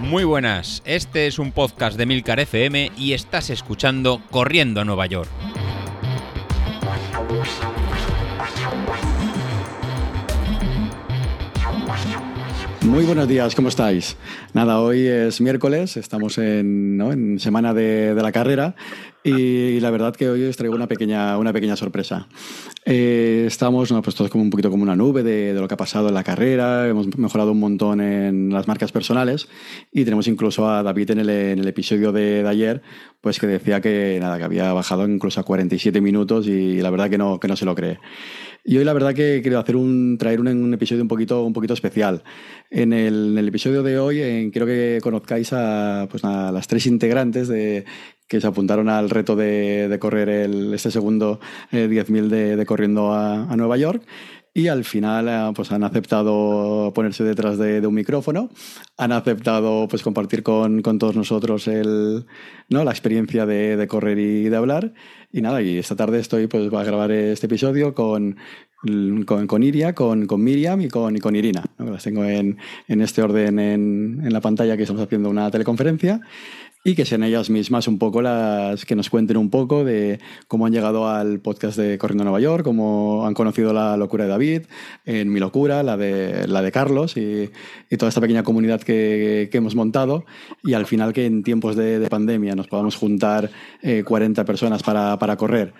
Muy 0.00 0.24
buenas, 0.24 0.82
este 0.86 1.26
es 1.26 1.38
un 1.38 1.52
podcast 1.52 1.98
de 1.98 2.06
Milcar 2.06 2.40
FM 2.40 2.92
y 2.96 3.12
estás 3.12 3.50
escuchando 3.50 4.22
Corriendo 4.30 4.80
a 4.80 4.84
Nueva 4.84 5.04
York. 5.06 5.28
Muy 12.88 13.04
buenos 13.04 13.28
días, 13.28 13.54
¿cómo 13.54 13.68
estáis? 13.68 14.16
Nada, 14.54 14.80
hoy 14.80 15.06
es 15.06 15.42
miércoles, 15.42 15.98
estamos 15.98 16.38
en, 16.38 17.36
semana 17.38 17.74
de, 17.74 18.14
la 18.14 18.32
carrera 18.32 18.76
y 19.36 19.80
la 19.80 19.90
verdad 19.90 20.14
que 20.14 20.28
hoy 20.28 20.44
os 20.44 20.56
traigo 20.56 20.74
una 20.74 20.86
pequeña, 20.86 21.36
una 21.38 21.52
pequeña 21.52 21.76
sorpresa. 21.76 22.28
Eh, 22.84 23.44
estamos 23.46 23.92
pues 24.02 24.16
todos 24.16 24.30
como 24.30 24.44
un 24.44 24.50
poquito 24.50 24.70
como 24.70 24.82
una 24.82 24.96
nube 24.96 25.22
de, 25.22 25.52
lo 25.52 25.68
que 25.68 25.74
ha 25.74 25.76
pasado 25.76 26.08
en 26.08 26.14
la 26.14 26.24
carrera, 26.24 26.88
hemos 26.88 27.16
mejorado 27.18 27.52
un 27.52 27.60
montón 27.60 28.00
en 28.00 28.50
las 28.50 28.66
marcas 28.68 28.92
personales 28.92 29.48
y 29.92 30.04
tenemos 30.04 30.26
incluso 30.28 30.68
a 30.68 30.82
David 30.82 31.10
en 31.10 31.18
el, 31.20 31.68
episodio 31.68 32.12
de, 32.12 32.42
de, 32.42 32.48
ayer, 32.48 32.82
pues 33.20 33.38
que 33.38 33.46
decía 33.46 33.80
que 33.80 34.18
nada, 34.20 34.38
que 34.38 34.44
había 34.44 34.72
bajado 34.72 35.06
incluso 35.08 35.40
a 35.40 35.44
47 35.44 36.00
minutos 36.00 36.46
y 36.46 36.80
la 36.80 36.90
verdad 36.90 37.10
que 37.10 37.18
no, 37.18 37.38
que 37.38 37.48
no 37.48 37.56
se 37.56 37.64
lo 37.64 37.74
cree. 37.74 37.98
Y 38.64 38.76
hoy 38.76 38.84
la 38.84 38.92
verdad 38.92 39.14
que 39.14 39.40
quiero 39.40 39.58
hacer 39.58 39.76
un, 39.76 40.18
traer 40.18 40.40
un, 40.40 40.74
episodio 40.74 41.00
un 41.00 41.08
poquito, 41.08 41.42
un 41.42 41.54
poquito 41.54 41.72
especial. 41.72 42.22
En 42.70 42.92
el, 42.92 43.38
episodio 43.48 43.82
de 43.82 43.98
hoy 43.98 44.50
quiero 44.52 44.66
que 44.66 44.98
conozcáis 45.02 45.54
a, 45.54 46.06
pues, 46.10 46.22
a 46.22 46.52
las 46.52 46.68
tres 46.68 46.86
integrantes 46.86 47.48
de, 47.48 47.86
que 48.28 48.40
se 48.40 48.46
apuntaron 48.46 48.88
al 48.88 49.10
reto 49.10 49.34
de, 49.34 49.96
correr 50.00 50.28
el, 50.28 50.74
este 50.74 50.90
segundo 50.90 51.40
10.000 51.72 52.32
eh, 52.32 52.56
de, 52.56 52.66
corriendo 52.66 53.12
a, 53.12 53.56
Nueva 53.56 53.76
York 53.76 54.02
y 54.54 54.68
al 54.68 54.84
final 54.84 55.28
eh, 55.28 55.52
pues 55.54 55.72
han 55.72 55.82
aceptado 55.82 56.92
ponerse 56.94 57.24
detrás 57.24 57.58
de, 57.58 57.84
un 57.86 57.94
micrófono, 57.94 58.50
han 58.96 59.12
aceptado 59.12 59.88
pues 59.88 60.02
compartir 60.02 60.42
con, 60.42 60.82
con 60.82 60.98
todos 60.98 61.16
nosotros 61.16 61.66
el, 61.68 62.26
¿no? 62.68 62.84
la 62.84 62.90
experiencia 62.90 63.46
de, 63.46 63.76
de, 63.76 63.88
correr 63.88 64.18
y 64.18 64.48
de 64.48 64.56
hablar 64.56 64.92
y 65.30 65.42
nada, 65.42 65.60
y 65.60 65.76
esta 65.76 65.94
tarde 65.94 66.20
estoy, 66.20 66.46
pues, 66.46 66.72
a 66.72 66.84
grabar 66.84 67.12
este 67.12 67.46
episodio 67.46 67.92
con, 67.94 68.36
con, 69.26 69.46
con 69.46 69.62
Iria, 69.62 69.94
con, 69.94 70.26
con, 70.26 70.42
Miriam 70.42 70.80
y 70.80 70.88
con, 70.88 71.16
y 71.16 71.20
con 71.20 71.36
Irina. 71.36 71.64
Las 71.78 72.04
tengo 72.04 72.24
en, 72.24 72.56
en 72.86 73.00
este 73.02 73.22
orden 73.22 73.58
en, 73.58 74.22
en, 74.24 74.32
la 74.32 74.40
pantalla 74.40 74.76
que 74.76 74.84
estamos 74.84 75.02
haciendo 75.02 75.28
una 75.28 75.50
teleconferencia 75.50 76.20
y 76.88 76.94
que 76.94 77.04
sean 77.04 77.22
ellas 77.22 77.50
mismas 77.50 77.86
un 77.86 77.98
poco 77.98 78.22
las 78.22 78.86
que 78.86 78.96
nos 78.96 79.10
cuenten 79.10 79.36
un 79.36 79.50
poco 79.50 79.84
de 79.84 80.20
cómo 80.46 80.64
han 80.64 80.72
llegado 80.72 81.06
al 81.06 81.38
podcast 81.38 81.76
de 81.76 81.98
Corriendo 81.98 82.22
a 82.22 82.24
Nueva 82.24 82.40
York, 82.40 82.64
cómo 82.64 83.26
han 83.26 83.34
conocido 83.34 83.74
la 83.74 83.98
locura 83.98 84.24
de 84.24 84.30
David, 84.30 84.62
en 85.04 85.30
mi 85.30 85.38
locura, 85.38 85.82
la 85.82 85.98
de, 85.98 86.48
la 86.48 86.62
de 86.62 86.72
Carlos 86.72 87.18
y, 87.18 87.50
toda 87.98 88.08
esta 88.08 88.22
pequeña 88.22 88.42
comunidad 88.42 88.80
que, 88.80 89.50
que, 89.52 89.58
hemos 89.58 89.74
montado. 89.74 90.24
Y 90.62 90.72
al 90.72 90.86
final 90.86 91.12
que 91.12 91.26
en 91.26 91.42
tiempos 91.42 91.76
de, 91.76 91.98
de 91.98 92.08
pandemia 92.08 92.54
nos 92.54 92.68
podamos 92.68 92.96
juntar 92.96 93.50
40 94.04 94.40
eh, 94.40 94.44
personas 94.46 94.82
para, 94.82 95.18
para 95.18 95.36
correr 95.36 95.74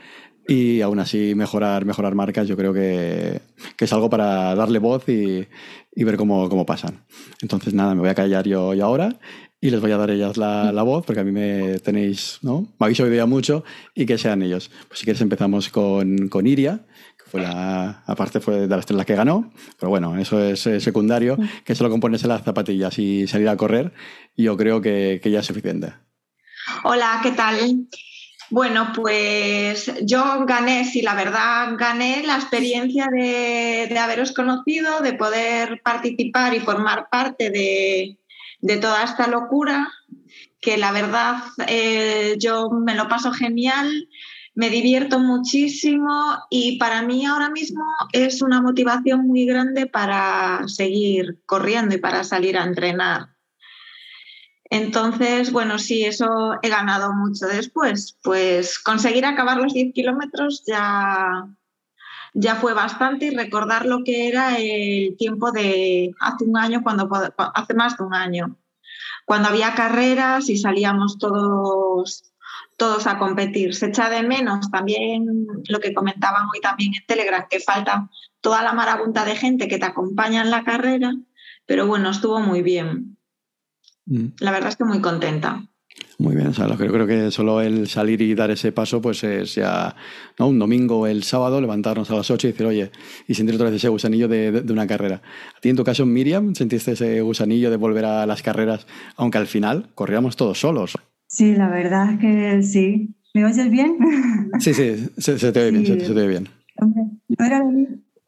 y 0.49 0.81
aún 0.81 0.99
así 0.99 1.35
mejorar, 1.35 1.85
mejorar 1.85 2.15
marcas, 2.15 2.49
yo 2.49 2.57
creo 2.57 2.73
que, 2.73 3.43
que 3.77 3.85
es 3.85 3.93
algo 3.93 4.09
para 4.09 4.55
darle 4.55 4.79
voz 4.79 5.07
y, 5.07 5.47
y 5.95 6.05
ver 6.05 6.17
cómo, 6.17 6.49
cómo, 6.49 6.65
pasan. 6.65 7.05
Entonces, 7.43 7.75
nada, 7.75 7.95
me 7.95 8.01
voy 8.01 8.09
a 8.09 8.15
callar 8.15 8.49
yo, 8.49 8.73
yo 8.73 8.87
ahora 8.87 9.19
y 9.61 9.71
les 9.71 9.81
voy 9.81 9.93
a 9.93 9.99
dar 9.99 10.11
ellas 10.11 10.39
la, 10.39 10.73
la, 10.73 10.83
voz, 10.83 11.05
porque 11.05 11.21
a 11.21 11.25
mí 11.25 11.33
me 11.33 11.81
tenéis, 11.81 12.39
¿no? 12.41 12.63
Me 12.79 12.87
habéis 12.87 12.99
oído 13.01 13.15
ya 13.15 13.27
mucho 13.27 13.63
y 13.95 14.07
que 14.07 14.17
sean 14.17 14.41
ellos. 14.41 14.71
Pues 14.89 15.01
si 15.01 15.05
quieres 15.05 15.21
empezamos 15.21 15.69
con, 15.69 16.29
con 16.29 16.47
Iria, 16.47 16.87
que 17.23 17.31
fue 17.31 17.43
la, 17.43 18.03
aparte 18.07 18.41
fue 18.41 18.61
de 18.61 18.69
las 18.69 18.87
tres 18.87 18.97
la 18.97 19.05
que 19.05 19.17
ganó, 19.17 19.53
pero 19.79 19.91
bueno, 19.91 20.17
eso 20.17 20.43
es 20.43 20.61
secundario, 20.61 21.37
que 21.63 21.75
solo 21.75 21.91
componerse 21.91 22.27
las 22.27 22.43
zapatillas 22.43 22.99
y 22.99 23.27
salir 23.27 23.51
a 23.51 23.57
correr, 23.59 23.93
y 24.35 24.45
yo 24.45 24.57
creo 24.57 24.81
que, 24.81 25.21
que 25.23 25.31
ya 25.31 25.41
es 25.41 25.47
suficiente. 25.47 25.93
Hola, 26.85 27.21
¿qué 27.23 27.33
tal? 27.33 27.87
Bueno, 28.51 28.93
pues 28.95 29.93
yo 30.03 30.47
gané, 30.47 30.85
sí, 30.87 31.03
la 31.03 31.15
verdad, 31.15 31.75
gané 31.77 32.23
la 32.25 32.37
experiencia 32.37 33.07
de, 33.13 33.87
de 33.91 33.99
haberos 33.99 34.33
conocido, 34.33 35.01
de 35.01 35.13
poder 35.13 35.83
participar 35.83 36.55
y 36.55 36.61
formar 36.61 37.09
parte 37.11 37.51
de, 37.51 38.19
de 38.61 38.77
toda 38.79 39.05
esta 39.05 39.27
locura, 39.27 39.89
que 40.61 40.77
la 40.77 40.93
verdad 40.93 41.37
eh, 41.67 42.37
yo 42.39 42.71
me 42.71 42.95
lo 42.95 43.09
paso 43.09 43.33
genial, 43.33 44.09
me 44.55 44.71
divierto 44.71 45.21
muchísimo 45.21 46.37
y 46.51 46.79
para 46.79 47.03
mí 47.03 47.27
ahora 47.27 47.51
mismo 47.51 47.85
es 48.13 48.43
una 48.43 48.61
motivación 48.61 49.27
muy 49.27 49.47
grande 49.47 49.87
para 49.87 50.67
seguir 50.67 51.43
corriendo 51.47 51.95
y 51.95 51.99
para 51.99 52.25
salir 52.25 52.59
a 52.59 52.65
entrenar. 52.65 53.38
Entonces, 54.71 55.51
bueno, 55.53 55.79
sí, 55.79 56.05
eso 56.05 56.55
he 56.63 56.69
ganado 56.69 57.13
mucho 57.13 57.47
después. 57.47 58.17
Pues 58.23 58.79
conseguir 58.79 59.25
acabar 59.25 59.57
los 59.57 59.73
10 59.73 59.95
kilómetros 59.95 60.65
ya, 60.67 61.47
ya 62.35 62.57
fue 62.57 62.75
bastante 62.75 63.27
y 63.27 63.31
recordar 63.31 63.87
lo 63.87 64.05
que 64.05 64.29
era 64.29 64.59
el 64.59 65.17
tiempo 65.17 65.53
de 65.53 66.13
hace 66.21 66.45
un 66.45 66.57
año, 66.57 66.83
cuando 66.83 67.09
hace 67.55 67.75
más 67.75 67.97
de 67.97 68.05
un 68.05 68.15
año, 68.15 68.57
cuando 69.25 69.49
había 69.49 69.75
carreras 69.75 70.49
y 70.49 70.59
salíamos 70.59 71.19
todos 71.19 72.29
todos 72.79 73.09
a 73.09 73.19
competir. 73.19 73.75
Se 73.75 73.87
echa 73.87 74.09
de 74.09 74.23
menos 74.23 74.71
también 74.71 75.47
lo 75.69 75.81
que 75.81 75.93
comentaban 75.93 76.45
hoy 76.45 76.61
también 76.61 76.93
en 76.95 77.05
Telegram, 77.07 77.45
que 77.51 77.61
falta 77.61 78.09
toda 78.41 78.63
la 78.63 78.73
marabunta 78.73 79.25
de 79.25 79.37
gente 79.37 79.69
que 79.69 79.79
te 79.79 79.85
acompaña 79.85 80.43
en 80.43 80.51
la 80.51 80.63
carrera, 80.63 81.13
pero 81.67 81.87
bueno, 81.87 82.11
estuvo 82.11 82.39
muy 82.41 82.63
bien. 82.63 83.18
Mm. 84.09 84.27
La 84.41 84.51
verdad 84.51 84.71
es 84.71 84.77
que 84.77 84.85
muy 84.85 85.01
contenta. 85.01 85.63
Muy 86.19 86.35
bien, 86.35 86.49
o 86.49 86.53
sea, 86.53 86.67
creo, 86.77 87.07
que 87.07 87.31
solo 87.31 87.61
el 87.61 87.87
salir 87.87 88.21
y 88.23 88.35
dar 88.35 88.51
ese 88.51 88.73
paso, 88.73 89.01
pues 89.01 89.23
es 89.23 89.55
ya 89.55 89.95
¿no? 90.39 90.49
un 90.49 90.59
domingo, 90.59 91.07
el 91.07 91.23
sábado, 91.23 91.61
levantarnos 91.61 92.11
a 92.11 92.17
las 92.17 92.31
8 92.31 92.49
y 92.49 92.51
decir, 92.51 92.67
oye, 92.67 92.91
y 93.29 93.35
sentir 93.35 93.55
otra 93.55 93.67
vez 93.67 93.77
ese 93.77 93.89
gusanillo 93.89 94.27
de, 94.27 94.51
de, 94.51 94.73
una 94.73 94.87
carrera. 94.87 95.23
¿A 95.57 95.61
ti 95.61 95.69
en 95.69 95.77
tu 95.77 95.85
caso, 95.85 96.07
Miriam, 96.07 96.55
sentiste 96.55 96.93
ese 96.93 97.21
gusanillo 97.21 97.71
de 97.71 97.77
volver 97.77 98.05
a 98.05 98.27
las 98.27 98.43
carreras, 98.43 98.87
aunque 99.17 99.39
al 99.39 99.47
final 99.47 99.91
corríamos 99.95 100.37
todos 100.37 100.59
solos? 100.59 100.97
Sí, 101.29 101.55
la 101.55 101.69
verdad 101.69 102.13
es 102.13 102.19
que 102.19 102.63
sí. 102.63 103.15
¿Me 103.35 103.45
oyes 103.45 103.71
bien? 103.71 103.97
Sí, 104.59 104.75
sí, 104.75 105.09
se, 105.19 105.53
te 105.53 105.61
oye 105.61 105.71
bien, 105.71 105.87
se, 105.87 105.97
te 105.97 106.11
oye 106.11 106.27
bien. 106.27 106.49
No 106.81 107.45
era, 107.45 107.63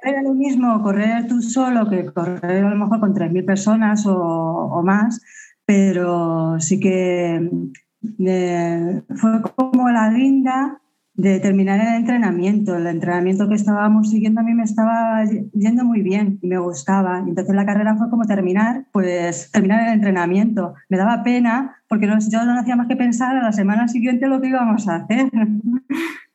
era, 0.03 0.23
lo 0.23 0.35
mismo 0.35 0.81
correr 0.83 1.27
tú 1.27 1.41
solo 1.43 1.89
que 1.89 2.05
correr 2.05 2.65
a 2.65 2.71
lo 2.71 2.77
mejor 2.77 3.01
con 3.01 3.15
3.000 3.15 3.45
personas 3.45 4.07
o, 4.07 4.15
o 4.15 4.83
más 4.83 5.21
pero 5.71 6.59
sí 6.59 6.81
que 6.81 7.49
eh, 8.27 9.03
fue 9.15 9.41
como 9.55 9.89
la 9.89 10.11
guinda 10.11 10.81
de 11.15 11.39
terminar 11.39 11.79
el 11.79 11.95
entrenamiento. 11.95 12.75
El 12.75 12.89
entrenamiento 12.89 13.49
que 13.49 13.55
estábamos 13.55 14.11
siguiendo 14.11 14.41
a 14.41 14.43
mí 14.43 14.53
me 14.53 14.65
estaba 14.65 15.23
yendo 15.53 15.85
muy 15.85 16.03
bien 16.03 16.41
y 16.43 16.49
me 16.49 16.59
gustaba. 16.59 17.21
Entonces 17.21 17.55
la 17.55 17.67
carrera 17.67 17.95
fue 17.95 18.11
como 18.11 18.25
terminar, 18.25 18.87
pues 18.91 19.53
terminar 19.53 19.87
el 19.87 19.95
entrenamiento. 19.95 20.75
Me 20.89 20.99
daba 20.99 21.23
pena 21.23 21.77
porque 21.89 22.09
no, 22.09 22.19
yo 22.19 22.45
no 22.45 22.59
hacía 22.59 22.75
más 22.75 22.89
que 22.89 22.97
pensar 22.97 23.37
a 23.37 23.43
la 23.45 23.53
semana 23.53 23.87
siguiente 23.87 24.27
lo 24.27 24.41
que 24.41 24.49
íbamos 24.49 24.89
a 24.89 24.97
hacer. 24.97 25.31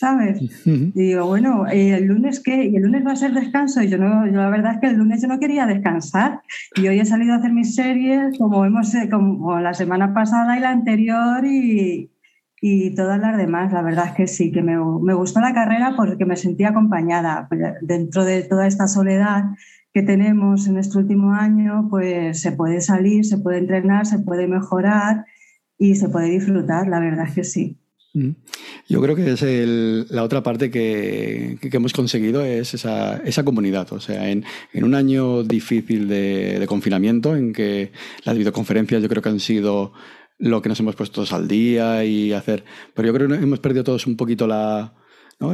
¿sabes? 0.00 0.40
Y 0.64 0.90
digo, 0.92 1.26
bueno, 1.26 1.66
¿el 1.66 2.06
lunes 2.06 2.40
qué? 2.40 2.64
¿Y 2.64 2.76
el 2.76 2.84
lunes 2.84 3.06
va 3.06 3.12
a 3.12 3.16
ser 3.16 3.34
descanso? 3.34 3.82
Y 3.82 3.88
yo, 3.88 3.98
no, 3.98 4.26
yo 4.26 4.32
la 4.32 4.48
verdad 4.48 4.74
es 4.74 4.80
que 4.80 4.86
el 4.86 4.96
lunes 4.96 5.20
yo 5.20 5.28
no 5.28 5.38
quería 5.38 5.66
descansar. 5.66 6.40
Y 6.74 6.88
hoy 6.88 7.00
he 7.00 7.04
salido 7.04 7.34
a 7.34 7.36
hacer 7.36 7.52
mis 7.52 7.74
series 7.74 8.38
como, 8.38 8.64
hemos, 8.64 8.94
eh, 8.94 9.10
como 9.10 9.60
la 9.60 9.74
semana 9.74 10.14
pasada 10.14 10.56
y 10.56 10.60
la 10.60 10.70
anterior 10.70 11.44
y, 11.44 12.10
y 12.62 12.94
todas 12.94 13.20
las 13.20 13.36
demás. 13.36 13.74
La 13.74 13.82
verdad 13.82 14.06
es 14.06 14.12
que 14.12 14.26
sí, 14.26 14.50
que 14.50 14.62
me, 14.62 14.78
me 14.78 15.12
gustó 15.12 15.40
la 15.40 15.52
carrera 15.52 15.92
porque 15.94 16.24
me 16.24 16.36
sentí 16.36 16.64
acompañada. 16.64 17.46
Dentro 17.82 18.24
de 18.24 18.42
toda 18.42 18.66
esta 18.66 18.88
soledad 18.88 19.50
que 19.92 20.00
tenemos 20.00 20.66
en 20.66 20.78
este 20.78 20.96
último 20.96 21.34
año, 21.34 21.88
pues 21.90 22.40
se 22.40 22.52
puede 22.52 22.80
salir, 22.80 23.26
se 23.26 23.36
puede 23.36 23.58
entrenar, 23.58 24.06
se 24.06 24.20
puede 24.20 24.48
mejorar 24.48 25.26
y 25.76 25.96
se 25.96 26.08
puede 26.08 26.30
disfrutar. 26.30 26.88
La 26.88 27.00
verdad 27.00 27.26
es 27.28 27.34
que 27.34 27.44
sí. 27.44 27.76
Yo 28.90 29.00
creo 29.00 29.14
que 29.14 29.30
es 29.30 30.10
la 30.10 30.24
otra 30.24 30.42
parte 30.42 30.68
que, 30.68 31.58
hemos 31.62 31.92
conseguido 31.92 32.44
es 32.44 32.74
esa, 32.74 33.18
esa 33.18 33.44
comunidad. 33.44 33.92
O 33.92 34.00
sea, 34.00 34.28
en, 34.28 34.44
en 34.72 34.82
un 34.82 34.96
año 34.96 35.44
difícil 35.44 36.08
de, 36.08 36.64
confinamiento, 36.66 37.36
en 37.36 37.52
que 37.52 37.92
las 38.24 38.36
videoconferencias 38.36 39.00
yo 39.00 39.08
creo 39.08 39.22
que 39.22 39.28
han 39.28 39.38
sido 39.38 39.92
lo 40.38 40.60
que 40.60 40.68
nos 40.68 40.80
hemos 40.80 40.96
puesto 40.96 41.24
al 41.30 41.46
día 41.46 42.04
y 42.04 42.32
hacer. 42.32 42.64
Pero 42.92 43.06
yo 43.06 43.14
creo 43.14 43.28
que 43.28 43.34
hemos 43.36 43.60
perdido 43.60 43.84
todos 43.84 44.08
un 44.08 44.16
poquito 44.16 44.48
la, 44.48 44.92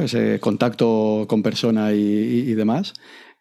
ese 0.01 0.39
contacto 0.39 1.27
con 1.29 1.43
persona 1.43 1.93
y, 1.93 1.99
y 1.99 2.53
demás. 2.55 2.95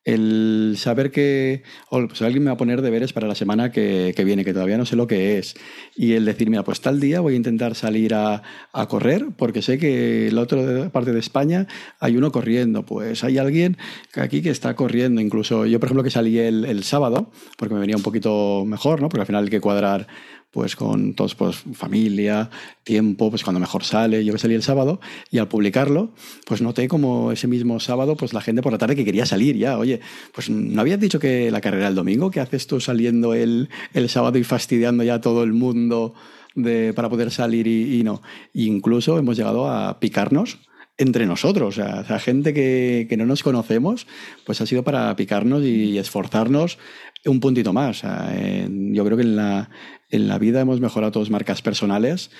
El 0.07 0.77
saber 0.79 1.11
que 1.11 1.65
pues 1.91 2.23
alguien 2.23 2.45
me 2.45 2.51
va 2.51 2.55
a 2.55 2.57
poner 2.57 2.81
deberes 2.81 3.13
para 3.13 3.27
la 3.27 3.35
semana 3.35 3.73
que, 3.73 4.15
que, 4.17 4.25
viene, 4.25 4.45
que 4.45 4.53
todavía 4.53 4.79
no 4.79 4.87
sé 4.87 4.95
lo 4.95 5.09
que 5.09 5.37
es, 5.37 5.57
y 5.97 6.13
el 6.13 6.25
decir, 6.25 6.49
mira, 6.49 6.63
pues 6.63 6.81
tal 6.81 7.01
día 7.01 7.21
voy 7.21 7.35
a 7.35 7.37
intentar 7.37 7.75
salir 7.75 8.15
a, 8.15 8.43
a 8.73 8.87
correr, 8.87 9.27
porque 9.37 9.63
sé 9.63 9.79
que 9.79 10.31
la 10.33 10.43
otra 10.43 10.91
parte 10.91 11.13
de 11.13 11.19
España 11.19 11.67
hay 11.99 12.17
uno 12.17 12.31
corriendo, 12.31 12.85
pues 12.87 13.25
hay 13.25 13.39
alguien 13.39 13.77
aquí 14.15 14.43
que 14.43 14.51
está 14.51 14.77
corriendo, 14.77 15.21
incluso 15.21 15.67
yo, 15.67 15.81
por 15.81 15.89
ejemplo, 15.89 16.05
que 16.05 16.11
salí 16.11 16.39
el, 16.39 16.65
el 16.65 16.85
sábado, 16.85 17.33
porque 17.59 17.75
me 17.75 17.81
venía 17.81 17.97
un 17.97 18.03
poquito 18.03 18.65
mejor, 18.65 19.03
¿no? 19.03 19.09
porque 19.09 19.23
al 19.23 19.27
final 19.27 19.45
hay 19.45 19.51
que 19.51 19.61
cuadrar 19.61 20.07
pues 20.51 20.77
con 20.77 21.15
todos, 21.15 21.35
pues 21.35 21.57
familia, 21.75 22.51
tiempo, 22.83 23.31
pues 23.31 23.45
cuando 23.45 23.61
mejor 23.61 23.85
sale. 23.85 24.25
Yo 24.25 24.33
que 24.33 24.39
salí 24.39 24.55
el 24.55 24.63
sábado 24.63 25.01
y 25.31 25.39
al 25.39 25.49
publicarlo, 25.49 26.13
pues 26.47 26.63
noté 26.63 26.89
como 26.89 27.33
ese 27.33 27.47
mismo 27.47 27.79
sábado, 27.81 28.17
pues 28.17 28.33
la 28.33 28.41
gente 28.41 28.63
por 28.63 28.73
la 28.73 28.79
tarde 28.79 28.97
que 28.97 29.05
quería 29.05 29.27
salir 29.27 29.57
ya. 29.57 29.79
Oye, 29.79 30.01
pues 30.33 30.49
no 30.49 30.81
habías 30.81 31.01
dicho 31.01 31.19
que 31.19 31.51
la 31.51 31.61
carrera 31.61 31.89
el 31.89 31.95
domingo, 31.95 32.31
¿qué 32.31 32.41
haces 32.41 32.67
tú 32.67 32.81
saliendo 32.81 33.35
el, 33.35 33.69
el 33.93 34.09
sábado 34.09 34.39
y 34.39 34.45
fastidiando 34.45 35.05
ya 35.05 35.15
a 35.15 35.21
todo 35.21 35.43
el 35.43 35.53
mundo 35.53 36.15
de, 36.55 36.93
para 36.95 37.11
poder 37.11 37.31
salir 37.31 37.67
y, 37.67 38.01
y 38.01 38.03
no? 38.03 38.23
incluso 38.55 39.19
hemos 39.19 39.37
llegado 39.37 39.69
a 39.69 40.01
picarnos 40.01 40.59
entre 40.99 41.27
nosotros, 41.27 41.79
o 41.79 42.05
sea, 42.05 42.19
gente 42.19 42.55
que, 42.55 43.07
que, 43.09 43.17
no 43.17 43.27
nos 43.27 43.43
conocemos, 43.43 44.07
pues 44.47 44.61
ha 44.61 44.67
sido 44.67 44.83
para 44.83 45.15
picarnos 45.15 45.63
y 45.63 45.99
esforzarnos 45.99 46.79
un 47.27 47.41
puntito 47.41 47.73
más. 47.73 47.99
O 47.99 48.01
sea, 48.01 48.35
en, 48.35 48.95
yo 48.95 49.05
creo 49.05 49.17
que 49.17 49.23
en 49.23 49.37
la, 49.37 49.71
en 50.11 50.29
la 50.29 50.39
vida 50.39 50.61
hemos 50.61 50.81
mejorado 50.81 51.13
todas 51.13 51.31
marcas 51.31 51.63
personales 51.63 52.31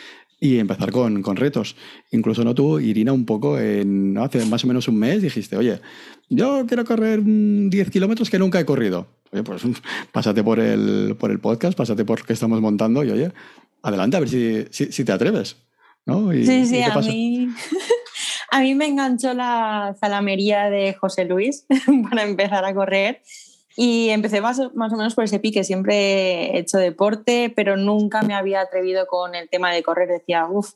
y 0.41 0.59
empezar 0.59 0.91
con, 0.93 1.23
con, 1.23 1.37
retos. 1.37 1.77
Incluso 2.11 2.45
no 2.45 2.55
tú, 2.55 2.79
Irina, 2.79 3.13
un 3.13 3.25
poco, 3.25 3.59
en, 3.59 4.15
¿no? 4.15 4.25
hace 4.25 4.45
más 4.47 4.65
o 4.65 4.67
menos 4.67 4.89
un 4.89 4.99
mes 4.99 5.23
dijiste, 5.23 5.57
oye, 5.57 5.81
yo 6.29 6.65
quiero 6.67 6.85
correr 6.85 7.21
10 7.23 7.91
kilómetros 7.91 8.31
que 8.31 8.39
nunca 8.39 8.61
he 8.61 8.65
corrido. 8.65 9.07
Oye, 9.33 9.43
pues 9.43 9.63
pásate 10.13 10.43
por 10.43 10.61
el, 10.61 11.17
por 11.19 11.31
el 11.31 11.41
podcast, 11.41 11.77
pásate 11.77 12.05
por 12.05 12.25
que 12.25 12.33
estamos 12.33 12.61
montando 12.61 13.05
y 13.05 13.11
oye, 13.11 13.33
adelante 13.83 14.17
a 14.17 14.21
ver 14.21 14.29
si, 14.29 14.65
si, 14.71 14.93
si 14.93 15.05
te 15.05 15.13
atreves. 15.13 15.57
¿no? 16.05 16.33
Y, 16.33 16.47
sí, 16.47 16.67
sí, 16.67 16.83
a 16.83 16.97
mí, 17.01 17.49
a 18.57 18.61
mí 18.61 18.75
me 18.75 18.87
enganchó 18.87 19.35
la 19.35 19.95
zalamería 20.01 20.71
de 20.71 20.95
José 20.95 21.27
Luis 21.27 21.67
para 22.11 22.23
empezar 22.23 22.65
a 22.65 22.75
correr 22.75 23.23
y 23.77 24.09
empecé 24.09 24.41
más, 24.41 24.59
más, 24.75 24.91
o 24.95 24.97
menos 24.97 25.15
por 25.15 25.25
ese 25.25 25.39
pique. 25.39 25.63
Siempre 25.63 26.57
he 26.57 26.59
hecho 26.61 26.79
deporte, 26.79 27.53
pero 27.55 27.77
nunca 27.77 28.23
me 28.23 28.35
había 28.35 28.63
atrevido 28.63 29.07
con 29.07 29.35
el 29.35 29.51
tema 29.51 29.73
de 29.75 29.83
correr. 29.83 30.09
Decía, 30.09 30.47
uff, 30.47 30.73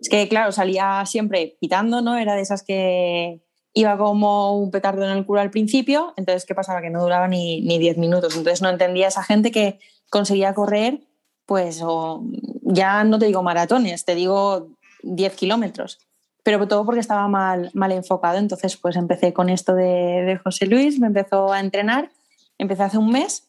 es 0.00 0.08
que 0.08 0.26
claro, 0.26 0.52
salía 0.52 1.04
siempre 1.04 1.58
pitando, 1.60 2.00
¿no? 2.00 2.16
Era 2.16 2.34
de 2.34 2.40
esas 2.40 2.62
que 2.62 3.42
iba 3.74 3.98
como 3.98 4.58
un 4.58 4.70
petardo 4.70 5.04
en 5.04 5.10
el 5.10 5.26
culo 5.26 5.42
al 5.42 5.50
principio. 5.50 6.14
Entonces, 6.16 6.46
¿qué 6.46 6.54
pasaba? 6.54 6.80
Que 6.80 6.88
no 6.88 7.02
duraba 7.02 7.28
ni, 7.28 7.60
ni 7.60 7.78
10 7.78 7.98
minutos. 7.98 8.36
Entonces, 8.36 8.62
no 8.62 8.70
entendía 8.70 9.08
esa 9.08 9.22
gente 9.22 9.50
que 9.50 9.78
conseguía 10.08 10.54
correr, 10.54 11.00
pues, 11.44 11.82
o, 11.82 12.24
ya 12.62 13.04
no 13.04 13.18
te 13.18 13.26
digo 13.26 13.42
maratones, 13.42 14.06
te 14.06 14.14
digo 14.14 14.70
10 15.02 15.34
kilómetros 15.34 16.07
pero 16.48 16.66
todo 16.66 16.86
porque 16.86 17.00
estaba 17.00 17.28
mal, 17.28 17.70
mal 17.74 17.92
enfocado. 17.92 18.38
Entonces, 18.38 18.78
pues 18.78 18.96
empecé 18.96 19.34
con 19.34 19.50
esto 19.50 19.74
de, 19.74 19.84
de 19.84 20.38
José 20.38 20.64
Luis, 20.64 20.98
me 20.98 21.08
empezó 21.08 21.52
a 21.52 21.60
entrenar 21.60 22.10
empecé 22.58 22.82
hace 22.82 22.98
un 22.98 23.10
mes 23.10 23.44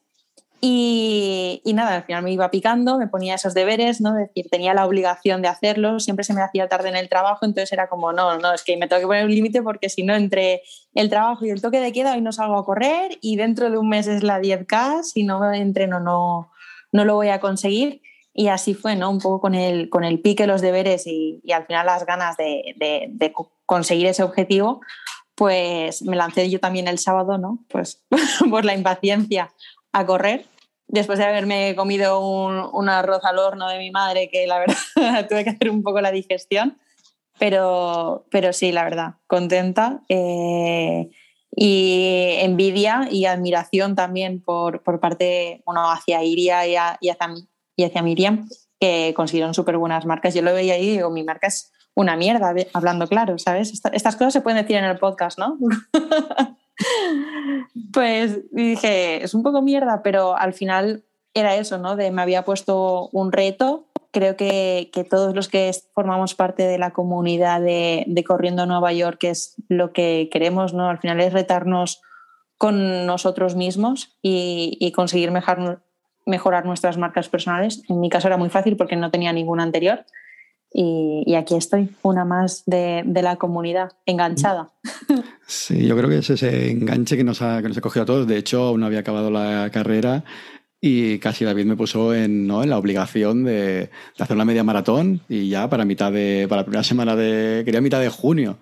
y, 0.61 1.61
y, 1.63 1.71
nada, 1.71 1.95
al 1.95 2.03
final 2.03 2.21
me 2.21 2.33
iba 2.33 2.51
picando, 2.51 2.97
me 2.97 3.07
ponía 3.07 3.35
esos 3.35 3.53
deberes, 3.53 4.01
¿no? 4.01 4.17
Es 4.17 4.27
decir, 4.27 4.49
tenía 4.51 4.73
la 4.73 4.85
obligación 4.85 5.41
de 5.41 5.47
hacerlo, 5.47 6.01
siempre 6.01 6.25
se 6.25 6.33
me 6.33 6.41
hacía 6.41 6.67
tarde 6.67 6.89
en 6.89 6.97
el 6.97 7.07
trabajo, 7.07 7.45
entonces 7.45 7.71
era 7.71 7.87
como, 7.87 8.11
no, 8.11 8.37
no, 8.37 8.53
es 8.53 8.63
que 8.63 8.75
me 8.75 8.89
tengo 8.89 8.99
que 8.99 9.07
poner 9.07 9.23
un 9.23 9.31
límite 9.31 9.61
porque 9.61 9.87
si 9.87 10.03
no, 10.03 10.13
entre 10.15 10.61
el 10.95 11.09
trabajo 11.09 11.45
y 11.45 11.49
el 11.49 11.61
toque 11.61 11.79
de 11.79 11.93
queda, 11.93 12.13
hoy 12.13 12.21
no 12.21 12.33
salgo 12.33 12.57
a 12.57 12.65
correr 12.65 13.17
y 13.21 13.37
dentro 13.37 13.69
de 13.69 13.77
un 13.77 13.87
mes 13.87 14.07
es 14.07 14.21
la 14.21 14.41
10K, 14.41 15.03
si 15.03 15.23
no 15.23 15.53
entreno 15.53 16.01
no, 16.01 16.51
no 16.91 17.05
lo 17.05 17.15
voy 17.15 17.29
a 17.29 17.39
conseguir. 17.39 18.01
Y 18.33 18.47
así 18.47 18.73
fue, 18.73 18.95
¿no? 18.95 19.09
Un 19.09 19.19
poco 19.19 19.41
con 19.41 19.55
el, 19.55 19.89
con 19.89 20.03
el 20.03 20.21
pique, 20.21 20.47
los 20.47 20.61
deberes 20.61 21.07
y, 21.07 21.41
al 21.51 21.65
final 21.65 21.85
las 21.85 22.05
ganas 22.05 22.37
de, 22.37 23.33
conseguir 23.65 24.07
ese 24.07 24.23
objetivo, 24.23 24.81
pues 25.35 26.01
me 26.03 26.15
lancé 26.15 26.49
yo 26.49 26.59
también 26.59 26.87
el 26.87 26.99
sábado, 26.99 27.37
¿no? 27.37 27.59
Pues 27.69 28.03
por 28.49 28.65
la 28.65 28.75
impaciencia 28.75 29.53
a 29.91 30.05
correr. 30.05 30.45
Después 30.87 31.19
de 31.19 31.25
haberme 31.25 31.75
comido 31.75 32.19
un, 32.19 32.89
arroz 32.89 33.23
al 33.23 33.37
horno 33.37 33.67
de 33.69 33.77
mi 33.77 33.91
madre, 33.91 34.29
que 34.29 34.47
la 34.47 34.59
verdad 34.59 34.75
tuve 35.29 35.43
que 35.43 35.51
hacer 35.51 35.69
un 35.69 35.83
poco 35.83 36.01
la 36.01 36.11
digestión, 36.11 36.79
pero, 37.37 38.25
pero 38.31 38.53
sí, 38.53 38.71
la 38.71 38.83
verdad, 38.83 39.15
contenta. 39.27 40.01
Eh, 40.09 41.09
y 41.55 42.35
envidia 42.39 43.07
y 43.11 43.25
admiración 43.25 43.95
también 43.95 44.41
por, 44.41 44.83
por 44.83 44.99
parte, 44.99 45.61
bueno, 45.65 45.91
hacia 45.91 46.23
Iria 46.23 46.65
y, 46.67 46.75
a, 46.75 46.97
y, 47.01 47.09
hacia, 47.09 47.27
y 47.79 47.85
hacia 47.85 48.01
Miriam, 48.01 48.49
que 48.77 49.13
consiguieron 49.15 49.53
súper 49.53 49.77
buenas 49.77 50.05
marcas. 50.05 50.33
Yo 50.33 50.41
lo 50.41 50.53
veía 50.53 50.73
ahí 50.73 50.89
y 50.89 50.91
digo, 50.97 51.09
mi 51.11 51.23
marca 51.23 51.47
es 51.47 51.71
una 51.95 52.17
mierda, 52.17 52.53
hablando 52.73 53.07
claro, 53.07 53.39
¿sabes? 53.39 53.71
Estas 53.93 54.15
cosas 54.17 54.33
se 54.33 54.41
pueden 54.41 54.61
decir 54.61 54.75
en 54.75 54.83
el 54.83 54.99
podcast, 54.99 55.39
¿no? 55.39 55.57
pues 57.93 58.51
dije, 58.51 59.23
es 59.23 59.33
un 59.33 59.43
poco 59.43 59.61
mierda, 59.61 60.01
pero 60.03 60.35
al 60.35 60.53
final 60.53 61.05
era 61.33 61.55
eso, 61.55 61.77
¿no? 61.77 61.95
De 61.95 62.11
me 62.11 62.21
había 62.21 62.43
puesto 62.43 63.07
un 63.13 63.31
reto. 63.31 63.85
Creo 64.11 64.35
que, 64.35 64.89
que 64.91 65.05
todos 65.05 65.33
los 65.33 65.47
que 65.47 65.71
formamos 65.93 66.35
parte 66.35 66.63
de 66.63 66.79
la 66.79 66.91
comunidad 66.91 67.61
de, 67.61 68.03
de 68.07 68.23
Corriendo 68.25 68.65
Nueva 68.65 68.91
York, 68.91 69.19
que 69.19 69.29
es 69.29 69.55
lo 69.69 69.93
que 69.93 70.27
queremos, 70.33 70.73
¿no? 70.73 70.89
Al 70.89 70.99
final 70.99 71.21
es 71.21 71.31
retarnos 71.31 72.01
con 72.57 73.05
nosotros 73.05 73.55
mismos 73.55 74.17
y, 74.21 74.77
y 74.81 74.91
conseguir 74.91 75.31
mejorar, 75.31 75.81
mejorar 76.29 76.65
nuestras 76.65 76.97
marcas 76.97 77.27
personales. 77.27 77.83
En 77.89 77.99
mi 77.99 78.09
caso 78.09 78.27
era 78.27 78.37
muy 78.37 78.49
fácil 78.49 78.77
porque 78.77 78.95
no 78.95 79.11
tenía 79.11 79.33
ninguna 79.33 79.63
anterior. 79.63 80.05
Y, 80.71 81.23
y, 81.25 81.33
aquí 81.33 81.55
estoy, 81.55 81.89
una 82.03 82.25
más 82.25 82.61
de, 82.67 83.01
de, 83.03 83.23
la 83.23 83.37
comunidad, 83.37 83.93
enganchada. 84.05 84.69
Sí, 85.47 85.87
yo 85.87 85.97
creo 85.97 86.07
que 86.07 86.19
es 86.19 86.29
ese 86.29 86.69
enganche 86.69 87.17
que 87.17 87.23
nos, 87.23 87.41
ha, 87.41 87.59
que 87.63 87.69
nos 87.69 87.77
ha 87.79 87.81
cogido 87.81 88.03
a 88.03 88.05
todos. 88.05 88.27
De 88.27 88.37
hecho, 88.37 88.65
aún 88.65 88.81
no 88.81 88.85
había 88.85 88.99
acabado 88.99 89.31
la 89.31 89.71
carrera 89.73 90.23
y 90.79 91.17
casi 91.17 91.43
David 91.43 91.65
me 91.65 91.75
puso 91.75 92.13
en, 92.13 92.45
¿no? 92.45 92.61
en 92.61 92.69
la 92.69 92.77
obligación 92.77 93.43
de, 93.43 93.53
de, 93.63 93.89
hacer 94.19 94.35
una 94.35 94.45
media 94.45 94.63
maratón 94.63 95.21
y 95.27 95.49
ya 95.49 95.67
para 95.67 95.85
mitad 95.85 96.11
de, 96.11 96.45
para 96.47 96.61
la 96.61 96.65
primera 96.65 96.83
semana 96.83 97.15
de, 97.15 97.63
quería 97.65 97.81
mitad 97.81 97.99
de 97.99 98.09
junio. 98.09 98.59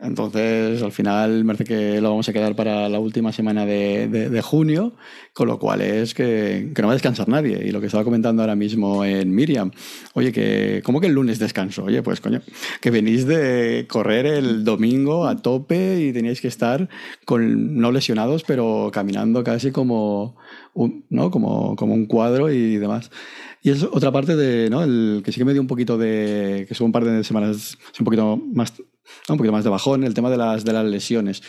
Entonces, 0.00 0.82
al 0.82 0.92
final, 0.92 1.44
me 1.44 1.54
parece 1.54 1.64
que 1.64 2.00
lo 2.00 2.10
vamos 2.10 2.28
a 2.28 2.32
quedar 2.32 2.56
para 2.56 2.88
la 2.88 2.98
última 2.98 3.32
semana 3.32 3.64
de, 3.64 4.08
de, 4.08 4.42
junio, 4.42 4.94
con 5.32 5.48
lo 5.48 5.58
cual 5.58 5.80
es 5.80 6.14
que, 6.14 6.72
que, 6.74 6.82
no 6.82 6.88
va 6.88 6.94
a 6.94 6.96
descansar 6.96 7.28
nadie. 7.28 7.62
Y 7.64 7.70
lo 7.70 7.80
que 7.80 7.86
estaba 7.86 8.04
comentando 8.04 8.42
ahora 8.42 8.56
mismo 8.56 9.04
en 9.04 9.34
Miriam, 9.34 9.70
oye, 10.14 10.32
que 10.32 10.82
¿cómo 10.84 11.00
que 11.00 11.06
el 11.06 11.14
lunes 11.14 11.38
descanso? 11.38 11.84
Oye, 11.84 12.02
pues 12.02 12.20
coño, 12.20 12.42
que 12.80 12.90
venís 12.90 13.26
de 13.26 13.86
correr 13.88 14.26
el 14.26 14.64
domingo 14.64 15.26
a 15.26 15.36
tope 15.36 16.00
y 16.00 16.12
teníais 16.12 16.40
que 16.40 16.48
estar 16.48 16.88
con, 17.24 17.76
no 17.76 17.92
lesionados, 17.92 18.44
pero 18.44 18.90
caminando 18.92 19.44
casi 19.44 19.70
como 19.70 20.36
un, 20.74 21.04
¿no? 21.08 21.30
como, 21.30 21.76
como 21.76 21.94
un 21.94 22.06
cuadro 22.06 22.50
y 22.50 22.76
demás. 22.76 23.10
Y 23.62 23.70
es 23.70 23.82
otra 23.82 24.12
parte 24.12 24.36
de, 24.36 24.68
¿no? 24.68 24.82
El 24.82 25.22
que 25.24 25.32
sí 25.32 25.38
que 25.38 25.44
me 25.46 25.52
dio 25.52 25.62
un 25.62 25.68
poquito 25.68 25.96
de, 25.96 26.66
que 26.68 26.74
son 26.74 26.86
un 26.86 26.92
par 26.92 27.04
de 27.04 27.24
semanas, 27.24 27.78
un 27.98 28.04
poquito 28.04 28.36
más 28.36 28.74
un 29.28 29.36
poquito 29.36 29.52
más 29.52 29.64
de 29.64 29.70
bajón, 29.70 30.04
el 30.04 30.14
tema 30.14 30.30
de 30.30 30.36
las, 30.36 30.64
de 30.64 30.72
las 30.72 30.84
lesiones. 30.84 31.42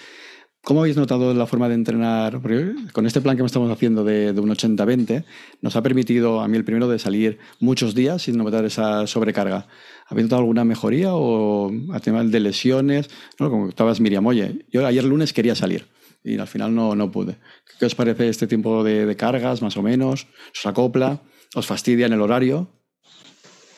¿Cómo 0.66 0.80
habéis 0.80 0.98
notado 0.98 1.32
la 1.36 1.46
forma 1.46 1.70
de 1.70 1.76
entrenar? 1.76 2.42
Porque 2.42 2.74
con 2.92 3.06
este 3.06 3.22
plan 3.22 3.38
que 3.38 3.46
estamos 3.46 3.70
haciendo 3.70 4.04
de, 4.04 4.34
de 4.34 4.42
un 4.42 4.50
80-20, 4.50 5.24
nos 5.62 5.76
ha 5.76 5.84
permitido 5.84 6.42
a 6.42 6.48
mí 6.48 6.58
el 6.58 6.66
primero 6.66 6.88
de 6.88 6.98
salir 6.98 7.38
muchos 7.60 7.94
días 7.94 8.24
sin 8.24 8.36
notar 8.36 8.66
esa 8.66 9.06
sobrecarga. 9.06 9.68
¿Habéis 10.08 10.26
notado 10.26 10.42
alguna 10.42 10.66
mejoría 10.66 11.14
o 11.14 11.72
a 11.94 12.00
tema 12.00 12.24
de 12.24 12.40
lesiones? 12.40 13.12
¿No? 13.40 13.52
Como 13.52 13.70
estabas 13.70 14.00
Miriam, 14.00 14.26
oye, 14.26 14.66
yo 14.72 14.84
ayer 14.88 15.04
lunes 15.04 15.34
quería 15.34 15.54
salir 15.54 15.86
y 16.24 16.40
al 16.40 16.48
final 16.48 16.74
no, 16.74 16.96
no 16.96 17.12
pude. 17.12 17.38
¿Qué 17.80 17.86
os 17.86 17.94
parece 17.94 18.28
este 18.28 18.48
tiempo 18.48 18.84
de, 18.84 19.06
de 19.06 19.16
cargas, 19.16 19.62
más 19.62 19.78
o 19.78 19.84
menos? 19.84 20.26
¿Os 20.52 20.66
acopla? 20.66 21.22
¿Os 21.54 21.68
fastidia 21.68 22.08
en 22.08 22.14
el 22.14 22.22
horario? 22.22 22.72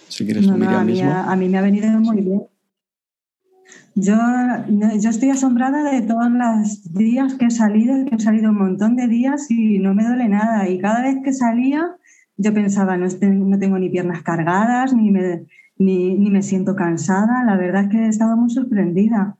Si 0.08 0.24
quieres, 0.24 0.48
no, 0.48 0.54
Miriam 0.54 0.72
no, 0.72 0.80
a, 0.80 0.84
mí, 0.86 0.92
mismo. 0.94 1.12
A, 1.12 1.34
a 1.34 1.36
mí 1.36 1.50
me 1.50 1.58
ha 1.58 1.62
venido 1.62 1.90
muy 2.00 2.22
bien 2.22 2.48
yo, 4.00 4.16
yo 5.02 5.10
estoy 5.10 5.32
asombrada 5.32 5.92
de 5.92 6.04
todos 6.04 6.30
los 6.30 6.94
días 6.94 7.34
que 7.34 7.46
he 7.46 7.50
salido, 7.50 8.06
que 8.06 8.16
he 8.16 8.20
salido 8.20 8.52
un 8.52 8.60
montón 8.60 8.96
de 8.96 9.08
días 9.08 9.50
y 9.50 9.80
no 9.80 9.96
me 9.96 10.06
duele 10.06 10.30
nada. 10.30 10.70
Y 10.70 10.78
cada 10.78 11.02
vez 11.02 11.18
que 11.24 11.34
salía, 11.34 11.98
yo 12.38 12.54
pensaba, 12.54 12.96
no, 12.96 13.08
no 13.08 13.58
tengo 13.58 13.80
ni 13.80 13.90
piernas 13.90 14.22
cargadas, 14.22 14.94
ni 14.94 15.10
me, 15.10 15.48
ni, 15.80 16.16
ni 16.16 16.30
me 16.30 16.44
siento 16.44 16.76
cansada. 16.76 17.44
La 17.44 17.58
verdad 17.58 17.86
es 17.86 17.90
que 17.90 18.06
he 18.06 18.08
estado 18.08 18.38
muy 18.38 18.52
sorprendida 18.52 19.36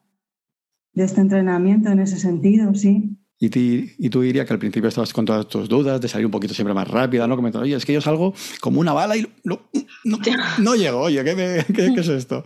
de 0.94 1.04
este 1.04 1.22
entrenamiento 1.22 1.92
en 1.92 2.00
ese 2.00 2.18
sentido, 2.18 2.74
sí. 2.74 3.16
Y, 3.40 3.50
ti, 3.50 3.94
y, 4.00 4.10
tú 4.10 4.22
dirías 4.22 4.48
que 4.48 4.54
al 4.54 4.60
principio 4.60 4.90
estabas 4.90 5.14
con 5.14 5.26
todas 5.26 5.48
tus 5.48 5.70
dudas, 5.70 6.02
de 6.02 6.08
salir 6.08 6.26
un 6.26 6.32
poquito 6.32 6.56
siempre 6.56 6.74
más 6.74 6.88
rápida, 6.88 7.28
¿no? 7.28 7.36
Comentando, 7.36 7.66
oye, 7.66 7.76
es 7.76 7.86
que 7.86 7.94
yo 7.94 8.02
salgo 8.02 8.34
como 8.62 8.80
una 8.80 8.94
bala 8.94 9.16
y 9.16 9.28
no, 9.44 9.62
no, 10.04 10.18
no 10.58 10.76
llego, 10.76 11.02
oye, 11.02 11.24
¿qué, 11.24 11.36
me, 11.36 11.66
qué, 11.66 11.94
qué 11.94 12.00
es 12.00 12.08
esto? 12.08 12.44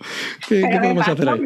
¿Qué, 0.49 0.61
¿qué 0.61 0.77
podemos 0.79 1.07
hacer 1.07 1.29
ahí? 1.29 1.41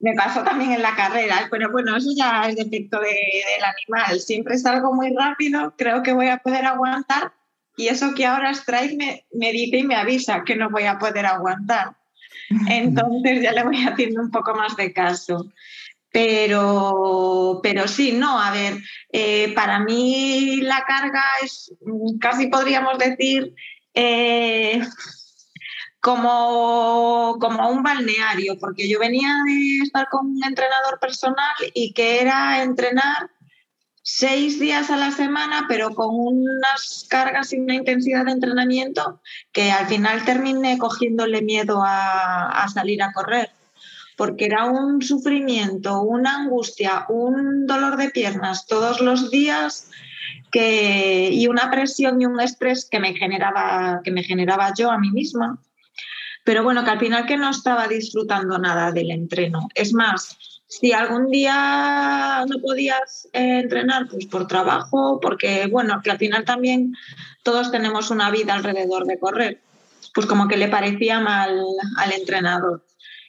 me 0.00 0.14
pasó 0.14 0.44
también 0.44 0.72
en 0.72 0.82
la 0.82 0.94
carrera, 0.94 1.48
pero 1.50 1.70
bueno, 1.72 1.96
eso 1.96 2.10
ya 2.16 2.48
es 2.48 2.56
defecto 2.56 3.00
de, 3.00 3.08
del 3.08 3.64
animal. 3.64 4.20
Siempre 4.20 4.56
salgo 4.56 4.94
muy 4.94 5.12
rápido, 5.14 5.74
creo 5.76 6.02
que 6.02 6.12
voy 6.12 6.28
a 6.28 6.38
poder 6.38 6.64
aguantar 6.64 7.32
y 7.78 7.86
eso 7.86 8.12
que 8.12 8.26
ahora 8.26 8.50
Strike 8.50 8.96
me, 8.96 9.24
me 9.32 9.52
dice 9.52 9.78
y 9.78 9.84
me 9.84 9.94
avisa 9.94 10.42
que 10.44 10.56
no 10.56 10.68
voy 10.68 10.82
a 10.84 10.98
poder 10.98 11.24
aguantar. 11.24 11.96
Entonces 12.68 13.40
ya 13.40 13.52
le 13.52 13.62
voy 13.62 13.76
haciendo 13.76 14.20
un 14.20 14.30
poco 14.30 14.52
más 14.54 14.76
de 14.76 14.92
caso. 14.92 15.52
Pero, 16.10 17.60
pero 17.62 17.86
sí, 17.86 18.12
no, 18.12 18.40
a 18.40 18.50
ver, 18.50 18.78
eh, 19.12 19.52
para 19.54 19.80
mí 19.80 20.60
la 20.62 20.84
carga 20.86 21.22
es, 21.42 21.72
casi 22.20 22.46
podríamos 22.46 22.98
decir, 22.98 23.54
eh, 23.94 24.80
como, 26.00 27.36
como 27.40 27.68
un 27.70 27.82
balneario, 27.82 28.58
porque 28.58 28.88
yo 28.88 28.98
venía 28.98 29.28
de 29.46 29.84
estar 29.84 30.08
con 30.08 30.26
un 30.26 30.44
entrenador 30.44 30.98
personal 30.98 31.56
y 31.74 31.92
que 31.92 32.22
era 32.22 32.62
entrenar 32.62 33.30
seis 34.02 34.58
días 34.58 34.90
a 34.90 34.96
la 34.96 35.10
semana, 35.10 35.66
pero 35.68 35.94
con 35.94 36.08
unas 36.10 37.06
cargas 37.10 37.52
y 37.52 37.58
una 37.58 37.74
intensidad 37.74 38.24
de 38.24 38.32
entrenamiento 38.32 39.20
que 39.52 39.70
al 39.70 39.86
final 39.86 40.24
terminé 40.24 40.78
cogiéndole 40.78 41.42
miedo 41.42 41.82
a 41.84 42.66
salir 42.72 43.02
a 43.02 43.12
correr 43.12 43.50
porque 44.18 44.46
era 44.46 44.64
un 44.64 45.00
sufrimiento, 45.00 46.02
una 46.02 46.40
angustia, 46.40 47.06
un 47.08 47.68
dolor 47.68 47.96
de 47.96 48.10
piernas 48.10 48.66
todos 48.66 49.00
los 49.00 49.30
días 49.30 49.88
y 50.52 51.46
una 51.46 51.70
presión 51.70 52.20
y 52.20 52.26
un 52.26 52.40
estrés 52.40 52.88
que 52.90 52.98
me, 52.98 53.14
generaba, 53.14 54.00
que 54.02 54.10
me 54.10 54.24
generaba 54.24 54.74
yo 54.76 54.90
a 54.90 54.98
mí 54.98 55.12
misma. 55.12 55.62
Pero 56.42 56.64
bueno, 56.64 56.82
que 56.82 56.90
al 56.90 56.98
final 56.98 57.26
que 57.26 57.36
no 57.36 57.48
estaba 57.48 57.86
disfrutando 57.86 58.58
nada 58.58 58.90
del 58.90 59.12
entreno. 59.12 59.68
Es 59.76 59.92
más, 59.92 60.36
si 60.66 60.92
algún 60.92 61.30
día 61.30 62.44
no 62.48 62.58
podías 62.58 63.28
eh, 63.32 63.60
entrenar, 63.60 64.08
pues 64.08 64.26
por 64.26 64.48
trabajo, 64.48 65.20
porque 65.22 65.68
bueno, 65.68 66.00
que 66.02 66.10
al 66.10 66.18
final 66.18 66.44
también 66.44 66.92
todos 67.44 67.70
tenemos 67.70 68.10
una 68.10 68.32
vida 68.32 68.54
alrededor 68.54 69.04
de 69.06 69.18
correr, 69.20 69.60
pues 70.12 70.26
como 70.26 70.48
que 70.48 70.56
le 70.56 70.66
parecía 70.66 71.20
mal 71.20 71.62
al 71.98 72.12
entrenador. 72.12 72.82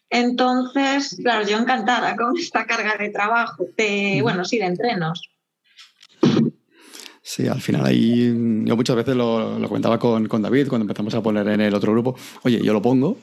Entonces, 0.09 1.17
claro, 1.21 1.47
yo 1.47 1.57
encantada 1.57 2.15
con 2.15 2.37
esta 2.39 2.65
carga 2.65 2.95
de 2.97 3.09
trabajo, 3.09 3.65
de, 3.77 4.19
bueno, 4.21 4.45
sí, 4.45 4.57
de 4.57 4.65
entrenos. 4.65 5.29
Sí, 7.21 7.47
al 7.47 7.61
final 7.61 7.85
ahí 7.85 8.33
yo 8.65 8.75
muchas 8.75 8.95
veces 8.95 9.15
lo, 9.15 9.59
lo 9.59 9.67
comentaba 9.67 9.99
con, 9.99 10.27
con, 10.27 10.41
David 10.41 10.67
cuando 10.67 10.83
empezamos 10.83 11.13
a 11.13 11.21
poner 11.21 11.47
en 11.47 11.61
el 11.61 11.75
otro 11.75 11.91
grupo, 11.91 12.15
oye, 12.41 12.59
yo 12.63 12.73
lo 12.73 12.81
pongo, 12.81 13.19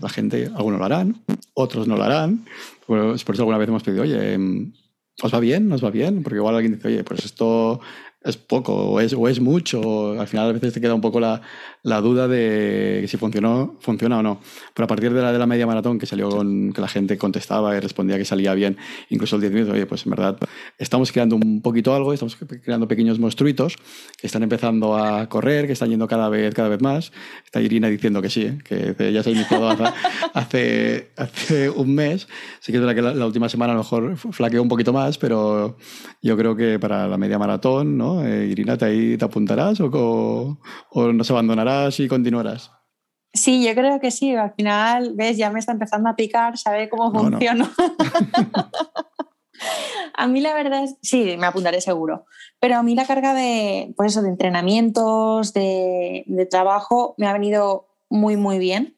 la 0.00 0.08
gente, 0.08 0.48
algunos 0.54 0.78
lo 0.78 0.84
harán, 0.84 1.22
otros 1.54 1.88
no 1.88 1.96
lo 1.96 2.04
harán, 2.04 2.44
pues 2.86 3.24
por 3.24 3.34
eso 3.34 3.42
alguna 3.42 3.58
vez 3.58 3.68
hemos 3.68 3.82
pedido, 3.82 4.02
oye, 4.02 4.38
¿os 5.22 5.34
va 5.34 5.40
bien? 5.40 5.68
¿Nos 5.68 5.84
va 5.84 5.90
bien? 5.90 6.22
Porque 6.22 6.36
igual 6.36 6.54
alguien 6.54 6.74
dice, 6.74 6.88
oye, 6.88 7.02
pues 7.02 7.24
esto 7.24 7.80
es 8.26 8.36
poco 8.36 8.74
o 8.74 9.00
es, 9.00 9.12
o 9.12 9.28
es 9.28 9.40
mucho. 9.40 10.18
Al 10.20 10.26
final 10.26 10.50
a 10.50 10.52
veces 10.52 10.74
te 10.74 10.80
queda 10.80 10.94
un 10.94 11.00
poco 11.00 11.20
la, 11.20 11.40
la 11.82 12.00
duda 12.00 12.26
de 12.26 13.04
si 13.06 13.16
funcionó, 13.16 13.76
funciona 13.80 14.18
o 14.18 14.22
no. 14.22 14.40
Pero 14.74 14.84
a 14.84 14.88
partir 14.88 15.12
de 15.12 15.22
la, 15.22 15.32
de 15.32 15.38
la 15.38 15.46
media 15.46 15.66
maratón 15.66 15.98
que 15.98 16.06
salió 16.06 16.28
con 16.28 16.72
que 16.72 16.80
la 16.80 16.88
gente 16.88 17.16
contestaba 17.16 17.76
y 17.76 17.80
respondía 17.80 18.18
que 18.18 18.24
salía 18.24 18.54
bien, 18.54 18.76
incluso 19.08 19.36
el 19.36 19.42
10 19.42 19.52
minutos, 19.52 19.74
oye, 19.74 19.86
pues 19.86 20.04
en 20.04 20.10
verdad 20.10 20.36
estamos 20.78 21.12
creando 21.12 21.36
un 21.36 21.62
poquito 21.62 21.94
algo, 21.94 22.12
estamos 22.12 22.36
creando 22.36 22.88
pequeños 22.88 23.18
monstruitos 23.18 23.76
que 24.20 24.26
están 24.26 24.42
empezando 24.42 24.96
a 24.96 25.28
correr, 25.28 25.66
que 25.66 25.72
están 25.74 25.90
yendo 25.90 26.08
cada 26.08 26.28
vez, 26.28 26.52
cada 26.54 26.68
vez 26.68 26.80
más. 26.82 27.12
Está 27.44 27.60
Irina 27.60 27.88
diciendo 27.88 28.20
que 28.20 28.30
sí, 28.30 28.42
¿eh? 28.42 28.58
que 28.96 29.12
ya 29.12 29.22
se 29.22 29.30
ha 29.30 29.32
iniciado 29.32 29.68
hace, 30.34 31.10
hace, 31.16 31.70
un 31.70 31.94
mes. 31.94 32.26
Sí 32.60 32.72
que 32.72 32.78
es 32.78 32.84
verdad 32.84 32.96
que 32.96 33.02
la, 33.02 33.14
la 33.14 33.26
última 33.26 33.48
semana 33.48 33.72
a 33.72 33.76
lo 33.76 33.82
mejor 33.82 34.16
flaqueó 34.16 34.62
un 34.62 34.68
poquito 34.68 34.92
más, 34.92 35.18
pero 35.18 35.76
yo 36.22 36.36
creo 36.36 36.56
que 36.56 36.80
para 36.80 37.06
la 37.06 37.16
media 37.16 37.38
maratón, 37.38 37.96
¿no? 37.96 38.15
Eh, 38.24 38.46
Irina, 38.50 38.76
¿te, 38.76 38.84
ahí 38.84 39.16
te 39.16 39.24
apuntarás 39.24 39.80
o, 39.80 40.58
o, 40.90 41.12
nos 41.12 41.30
abandonarás 41.30 41.98
y 42.00 42.08
continuarás? 42.08 42.70
Sí, 43.32 43.64
yo 43.66 43.74
creo 43.74 44.00
que 44.00 44.10
sí. 44.10 44.34
Al 44.34 44.54
final, 44.54 45.12
ves, 45.14 45.36
ya 45.36 45.50
me 45.50 45.58
está 45.58 45.72
empezando 45.72 46.08
a 46.08 46.16
picar, 46.16 46.56
sabe 46.56 46.88
cómo 46.88 47.10
no, 47.10 47.20
funciona. 47.20 47.64
No. 47.64 47.70
a 50.14 50.26
mí 50.26 50.40
la 50.40 50.54
verdad 50.54 50.84
es, 50.84 50.96
sí, 51.02 51.36
me 51.38 51.46
apuntaré 51.46 51.80
seguro. 51.80 52.24
Pero 52.60 52.76
a 52.76 52.82
mí 52.82 52.94
la 52.94 53.06
carga 53.06 53.34
de, 53.34 53.92
pues 53.96 54.12
eso, 54.12 54.22
de 54.22 54.30
entrenamientos, 54.30 55.52
de, 55.52 56.24
de 56.26 56.46
trabajo, 56.46 57.14
me 57.18 57.26
ha 57.26 57.32
venido 57.32 57.88
muy, 58.08 58.36
muy 58.36 58.58
bien. 58.58 58.96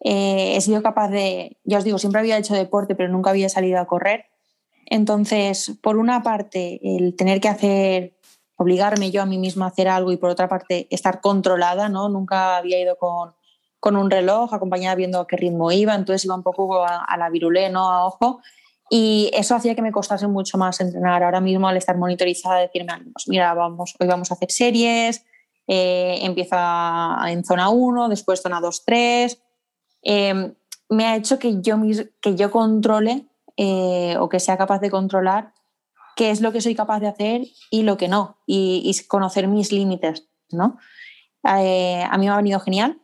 Eh, 0.00 0.56
he 0.56 0.60
sido 0.60 0.82
capaz 0.82 1.08
de, 1.08 1.58
ya 1.64 1.78
os 1.78 1.84
digo, 1.84 1.98
siempre 1.98 2.20
había 2.20 2.38
hecho 2.38 2.54
deporte, 2.54 2.94
pero 2.94 3.10
nunca 3.10 3.30
había 3.30 3.48
salido 3.48 3.80
a 3.80 3.86
correr. 3.86 4.26
Entonces, 4.86 5.78
por 5.82 5.96
una 5.96 6.22
parte, 6.22 6.78
el 6.82 7.16
tener 7.16 7.40
que 7.40 7.48
hacer 7.48 8.13
obligarme 8.56 9.10
yo 9.10 9.22
a 9.22 9.26
mí 9.26 9.38
misma 9.38 9.66
a 9.66 9.68
hacer 9.68 9.88
algo 9.88 10.12
y 10.12 10.16
por 10.16 10.30
otra 10.30 10.48
parte 10.48 10.86
estar 10.90 11.20
controlada, 11.20 11.88
¿no? 11.88 12.08
Nunca 12.08 12.56
había 12.56 12.80
ido 12.80 12.96
con, 12.96 13.34
con 13.80 13.96
un 13.96 14.10
reloj, 14.10 14.54
acompañada 14.54 14.94
viendo 14.94 15.20
a 15.20 15.26
qué 15.26 15.36
ritmo 15.36 15.70
iba, 15.72 15.94
entonces 15.94 16.24
iba 16.24 16.34
un 16.34 16.42
poco 16.42 16.84
a, 16.84 17.16
la 17.18 17.30
virulé, 17.30 17.68
¿no? 17.70 17.90
A 17.90 18.06
ojo. 18.06 18.40
Y 18.90 19.30
eso 19.34 19.54
hacía 19.54 19.74
que 19.74 19.82
me 19.82 19.92
costase 19.92 20.26
mucho 20.26 20.56
más 20.56 20.80
entrenar. 20.80 21.22
Ahora 21.22 21.40
mismo, 21.40 21.68
al 21.68 21.76
estar 21.76 21.96
monitorizada, 21.96 22.60
decirme, 22.60 22.92
pues 23.12 23.28
mira, 23.28 23.52
vamos, 23.54 23.94
hoy 23.98 24.06
vamos 24.06 24.30
a 24.30 24.34
hacer 24.34 24.50
series, 24.50 25.24
eh, 25.66 26.18
empieza 26.22 27.18
en 27.26 27.44
zona 27.44 27.70
1, 27.70 28.08
después 28.08 28.40
zona 28.40 28.60
2, 28.60 28.84
3. 28.84 29.42
Eh, 30.02 30.54
me 30.90 31.06
ha 31.06 31.16
hecho 31.16 31.38
que 31.38 31.60
yo, 31.60 31.76
que 32.20 32.36
yo 32.36 32.50
controle 32.50 33.26
eh, 33.56 34.16
o 34.18 34.28
que 34.28 34.40
sea 34.40 34.56
capaz 34.56 34.80
de 34.80 34.90
controlar 34.90 35.52
qué 36.16 36.30
es 36.30 36.40
lo 36.40 36.52
que 36.52 36.60
soy 36.60 36.74
capaz 36.74 37.00
de 37.00 37.08
hacer 37.08 37.42
y 37.70 37.82
lo 37.82 37.96
que 37.96 38.08
no, 38.08 38.38
y, 38.46 38.82
y 38.84 39.06
conocer 39.06 39.48
mis 39.48 39.72
límites, 39.72 40.28
¿no? 40.50 40.78
Eh, 41.58 42.02
a 42.08 42.16
mí 42.16 42.26
me 42.26 42.32
ha 42.32 42.36
venido 42.36 42.60
genial, 42.60 43.00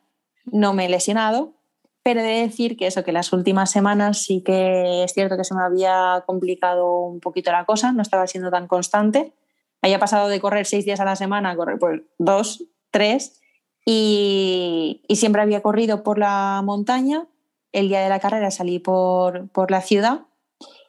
no 0.46 0.72
me 0.72 0.86
he 0.86 0.88
lesionado, 0.88 1.54
pero 2.02 2.20
he 2.20 2.22
de 2.22 2.40
decir 2.40 2.76
que 2.76 2.86
eso, 2.86 3.04
que 3.04 3.12
las 3.12 3.32
últimas 3.32 3.70
semanas 3.70 4.22
sí 4.22 4.42
que 4.42 5.04
es 5.04 5.12
cierto 5.12 5.36
que 5.36 5.44
se 5.44 5.54
me 5.54 5.62
había 5.62 6.24
complicado 6.26 7.00
un 7.00 7.20
poquito 7.20 7.52
la 7.52 7.66
cosa, 7.66 7.92
no 7.92 8.00
estaba 8.00 8.26
siendo 8.26 8.50
tan 8.50 8.66
constante. 8.68 9.34
Había 9.82 9.98
pasado 9.98 10.28
de 10.28 10.40
correr 10.40 10.64
seis 10.64 10.84
días 10.84 11.00
a 11.00 11.04
la 11.04 11.16
semana 11.16 11.50
a 11.50 11.56
correr 11.56 11.78
pues 11.78 12.00
dos, 12.18 12.64
tres, 12.90 13.40
y, 13.84 15.02
y 15.08 15.16
siempre 15.16 15.42
había 15.42 15.62
corrido 15.62 16.02
por 16.02 16.18
la 16.18 16.62
montaña. 16.64 17.26
El 17.72 17.88
día 17.88 18.00
de 18.00 18.08
la 18.08 18.20
carrera 18.20 18.50
salí 18.50 18.78
por, 18.78 19.50
por 19.50 19.70
la 19.70 19.80
ciudad 19.80 20.22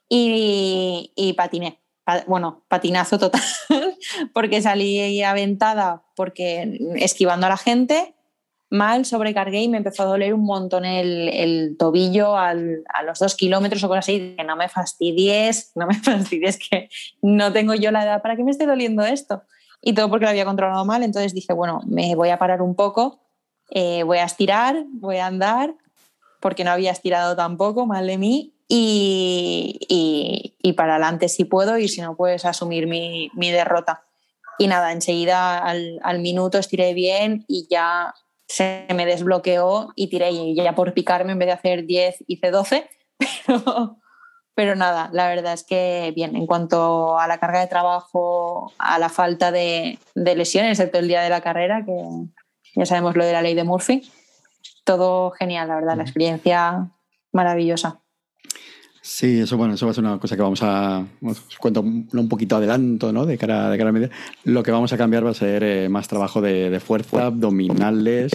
y, 0.08 1.12
y 1.16 1.34
patiné 1.34 1.81
bueno, 2.28 2.64
patinazo 2.68 3.20
total, 3.20 3.42
porque 4.34 4.62
salí 4.62 5.22
aventada 5.24 6.04
porque 6.16 6.80
esquivando 6.96 7.46
a 7.46 7.50
la 7.50 7.58
gente, 7.58 8.16
mal, 8.72 9.06
sobrecargué 9.06 9.62
y 9.62 9.68
me 9.68 9.78
empezó 9.78 10.04
a 10.04 10.08
doler 10.08 10.34
un 10.34 10.46
montón 10.46 10.86
el, 10.86 11.30
el 11.30 11.76
tobillo 11.78 12.38
al, 12.38 12.84
a 12.92 13.04
los 13.04 13.20
dos 13.20 13.36
kilómetros 13.36 13.84
o 13.84 13.88
cosas 13.90 14.06
así, 14.06 14.34
que 14.38 14.44
no 14.46 14.56
me 14.56 14.70
fastidies, 14.70 15.72
no 15.76 15.86
me 15.86 15.94
fastidies, 16.00 16.58
que 16.58 16.90
no 17.22 17.52
tengo 17.52 17.76
yo 17.76 17.92
la 17.92 18.04
edad 18.04 18.22
para 18.22 18.36
que 18.36 18.44
me 18.44 18.52
esté 18.52 18.66
doliendo 18.66 19.06
esto. 19.06 19.44
Y 19.82 19.94
todo 19.94 20.10
porque 20.10 20.26
lo 20.26 20.30
había 20.30 20.46
controlado 20.46 20.86
mal, 20.86 21.04
entonces 21.04 21.34
dije, 21.34 21.54
bueno, 21.54 21.82
me 21.86 22.16
voy 22.16 22.30
a 22.30 22.40
parar 22.40 22.62
un 22.62 22.76
poco, 22.76 23.20
eh, 23.72 24.04
voy 24.04 24.20
a 24.20 24.26
estirar, 24.26 24.86
voy 24.88 25.18
a 25.18 25.26
andar, 25.26 25.76
porque 26.40 26.64
no 26.64 26.72
había 26.72 26.92
estirado 26.92 27.36
tampoco, 27.36 27.86
mal 27.86 28.08
de 28.08 28.18
mí, 28.18 28.54
y, 28.74 29.80
y, 29.90 30.56
y, 30.62 30.74
para 30.74 30.94
adelante 30.94 31.28
si 31.28 31.44
puedo 31.44 31.78
y 31.78 31.90
si 31.90 32.00
no, 32.00 32.16
puedes 32.16 32.46
asumir 32.46 32.88
mi, 32.88 33.30
mi 33.34 33.52
derrota. 33.52 34.06
Y 34.58 34.68
nada, 34.68 34.94
enseguida 34.94 35.58
al, 35.58 36.00
al, 36.04 36.20
minuto 36.20 36.58
estiré 36.58 36.94
bien 36.94 37.44
y 37.50 37.68
ya 37.70 38.14
se 38.48 38.88
me 38.96 39.06
desbloqueó 39.06 39.92
y 39.98 40.08
tiré 40.08 40.32
y 40.32 40.56
ya 40.56 40.74
por 40.74 40.94
picarme 40.94 41.34
en 41.34 41.40
vez 41.40 41.48
de 41.48 41.52
hacer 41.52 41.86
10 41.86 42.24
hice 42.28 42.50
12, 42.50 42.90
pero, 43.46 43.98
pero 44.56 44.76
nada, 44.78 45.10
la 45.12 45.28
verdad 45.28 45.52
es 45.52 45.66
que 45.66 46.14
bien, 46.16 46.38
en 46.38 46.48
cuanto 46.48 47.20
a 47.20 47.28
la 47.28 47.40
carga 47.40 47.60
de 47.60 47.68
trabajo, 47.68 48.72
a 48.78 49.00
la 49.00 49.10
falta 49.10 49.52
de, 49.52 50.00
de 50.16 50.36
lesiones, 50.38 50.80
excepto 50.80 50.98
el 50.98 51.10
día 51.10 51.24
de 51.24 51.30
la 51.30 51.42
carrera, 51.42 51.84
que 51.84 51.94
ya 52.78 52.86
sabemos 52.86 53.18
lo 53.18 53.26
de 53.26 53.34
la 53.34 53.42
ley 53.42 53.54
de 53.54 53.66
Murphy, 53.66 54.10
todo 54.86 55.32
genial, 55.32 55.68
la 55.68 55.76
verdad, 55.76 55.98
la 55.98 56.04
experiencia 56.04 56.90
maravillosa. 57.34 58.01
Sí, 59.04 59.40
eso 59.40 59.58
bueno, 59.58 59.74
eso 59.74 59.88
va 59.88 59.94
a 59.94 59.96
ser 59.96 60.04
una 60.04 60.20
cosa 60.20 60.36
que 60.36 60.44
vamos 60.44 60.62
a 60.62 61.04
os 61.24 61.58
cuento 61.58 61.82
un 61.82 62.30
poquito 62.30 62.58
adelanto, 62.58 63.12
¿no? 63.12 63.26
De 63.26 63.36
cara, 63.36 63.72
de 63.72 63.78
cara 63.78 63.90
a 63.90 63.94
media. 63.94 64.12
Lo 64.44 64.62
que 64.62 64.70
vamos 64.70 64.94
a 64.94 64.98
cambiar 64.98 65.26
va 65.26 65.32
a 65.32 65.34
ser 65.34 65.64
eh, 65.64 65.90
más 65.90 66.08
trabajo 66.08 66.40
de, 66.40 66.70
de, 66.70 66.80
fuerza, 66.80 67.26
abdominales 67.26 68.32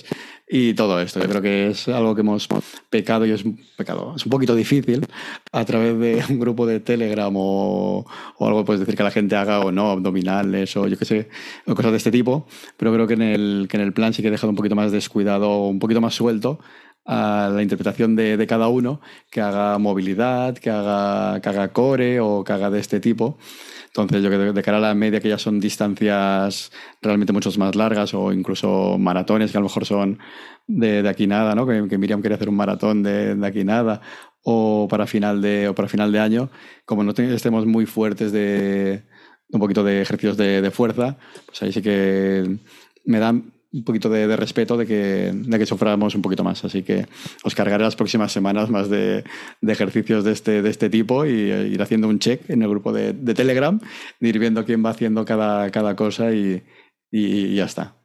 y 0.49 0.75
todo 0.75 1.01
esto. 1.01 1.21
Yo 1.21 1.29
creo 1.29 1.41
que 1.41 1.69
es 1.69 1.87
algo 1.87 2.17
que 2.17 2.23
hemos 2.23 2.49
pecado 2.91 3.25
y 3.27 3.31
es 3.31 3.45
un 3.45 3.61
pecado, 3.77 4.15
es 4.17 4.27
un 4.27 4.31
poquito 4.31 4.57
difícil 4.57 5.07
a 5.53 5.65
través 5.65 5.97
de 6.01 6.25
un 6.31 6.41
grupo 6.41 6.67
de 6.67 6.81
Telegram 6.81 7.33
o, 7.37 8.05
o 8.37 8.47
algo 8.47 8.65
puedes 8.65 8.81
decir 8.81 8.97
que 8.97 9.05
la 9.05 9.13
gente 9.13 9.37
haga 9.37 9.61
o 9.61 9.71
no 9.71 9.93
abdominales 9.93 10.77
o 10.77 10.89
yo 10.89 10.99
qué 10.99 11.05
sé, 11.05 11.29
o 11.67 11.77
cosas 11.77 11.93
de 11.93 11.99
este 11.99 12.11
tipo. 12.11 12.49
Pero 12.77 12.93
creo 12.93 13.07
que 13.07 13.15
en 13.15 13.23
el 13.23 13.69
que 13.71 13.77
en 13.77 13.85
el 13.85 13.93
plan 13.93 14.13
sí 14.13 14.21
que 14.21 14.29
he 14.29 14.33
dejado 14.33 14.51
un 14.51 14.57
poquito 14.57 14.75
más 14.75 14.91
descuidado, 14.91 15.69
un 15.69 15.79
poquito 15.79 16.01
más 16.01 16.15
suelto 16.15 16.59
a 17.07 17.51
la 17.53 17.63
interpretación 17.63 18.17
de, 18.17 18.37
de, 18.37 18.47
cada 18.47 18.69
uno, 18.69 19.01
que 19.31 19.41
haga 19.41 19.79
movilidad, 19.79 20.57
que 20.59 20.71
haga, 20.71 21.41
que 21.41 21.49
haga 21.49 21.73
core 21.73 22.21
o 22.21 22.43
que 22.45 22.53
haga 22.53 22.71
de 22.71 22.81
este 22.81 23.01
tipo. 23.01 23.39
Entonces, 23.87 24.23
yo 24.23 24.29
creo 24.29 24.47
que 24.47 24.53
de 24.53 24.63
cara 24.63 24.79
a 24.79 24.81
la 24.81 24.95
media, 24.95 25.21
que 25.21 25.29
ya 25.29 25.39
son 25.39 25.61
distancias 25.61 26.73
realmente 27.01 27.33
mucho 27.33 27.51
más 27.59 27.75
largas 27.75 28.13
o 28.13 28.33
incluso 28.33 28.99
maratones 28.99 29.53
que 29.53 29.59
a 29.59 29.61
lo 29.61 29.67
mejor 29.67 29.87
son 29.87 30.19
de, 30.67 31.03
de 31.03 31.09
aquí 31.09 31.27
nada, 31.27 31.55
¿no? 31.55 31.67
Que, 31.67 31.87
que, 31.89 31.97
Miriam 31.97 32.21
quería 32.21 32.37
hacer 32.37 32.49
un 32.49 32.57
maratón 32.57 33.03
de, 33.03 33.35
de, 33.37 33.47
aquí 33.47 33.65
nada 33.65 34.03
o 34.43 34.87
para 34.91 35.07
final 35.07 35.41
de, 35.41 35.69
o 35.69 35.75
para 35.75 35.89
final 35.89 36.13
de 36.13 36.19
año, 36.21 36.51
como 36.85 37.05
no 37.05 37.13
estemos 37.13 37.67
muy 37.67 37.87
fuertes 37.87 38.33
de 38.33 39.05
un 39.51 39.61
poquito 39.61 39.83
de 39.85 40.03
ejercicios 40.03 40.37
de, 40.37 40.61
de 40.61 40.71
fuerza, 40.71 41.17
pues 41.47 41.63
ahí 41.63 41.73
sí 41.73 41.83
que 41.83 42.59
me 43.05 43.19
dan 43.19 43.53
un 43.77 43.85
poquito 43.85 44.09
de, 44.09 44.37
respeto 44.37 44.77
de 44.77 44.87
que, 44.87 45.33
de 45.35 45.59
que 45.59 45.67
suframos 45.67 46.15
un 46.15 46.23
poquito 46.23 46.43
más. 46.43 46.65
Así 46.65 46.83
que 46.83 47.07
os 47.45 47.55
cargaré 47.55 47.85
las 47.85 47.97
próximas 47.97 48.33
semanas 48.33 48.71
más 48.71 48.89
de, 48.89 49.25
ejercicios 49.67 50.25
de 50.25 50.33
este, 50.33 50.63
de 50.63 50.71
este 50.71 50.89
tipo 50.89 51.27
y 51.27 51.31
ir 51.31 51.83
haciendo 51.83 52.09
un 52.09 52.19
check 52.19 52.49
en 52.49 52.63
el 52.63 52.69
grupo 52.69 52.93
de, 52.93 53.13
Telegram, 53.35 53.79
ir 54.21 54.39
viendo 54.39 54.65
quién 54.65 54.85
va 54.85 54.91
haciendo 54.91 55.25
cada, 55.25 55.71
cada 55.71 55.95
cosa 55.95 56.33
y, 56.33 56.63
y, 57.11 57.27
y, 57.27 57.55
ya 57.55 57.67
está. 57.67 57.97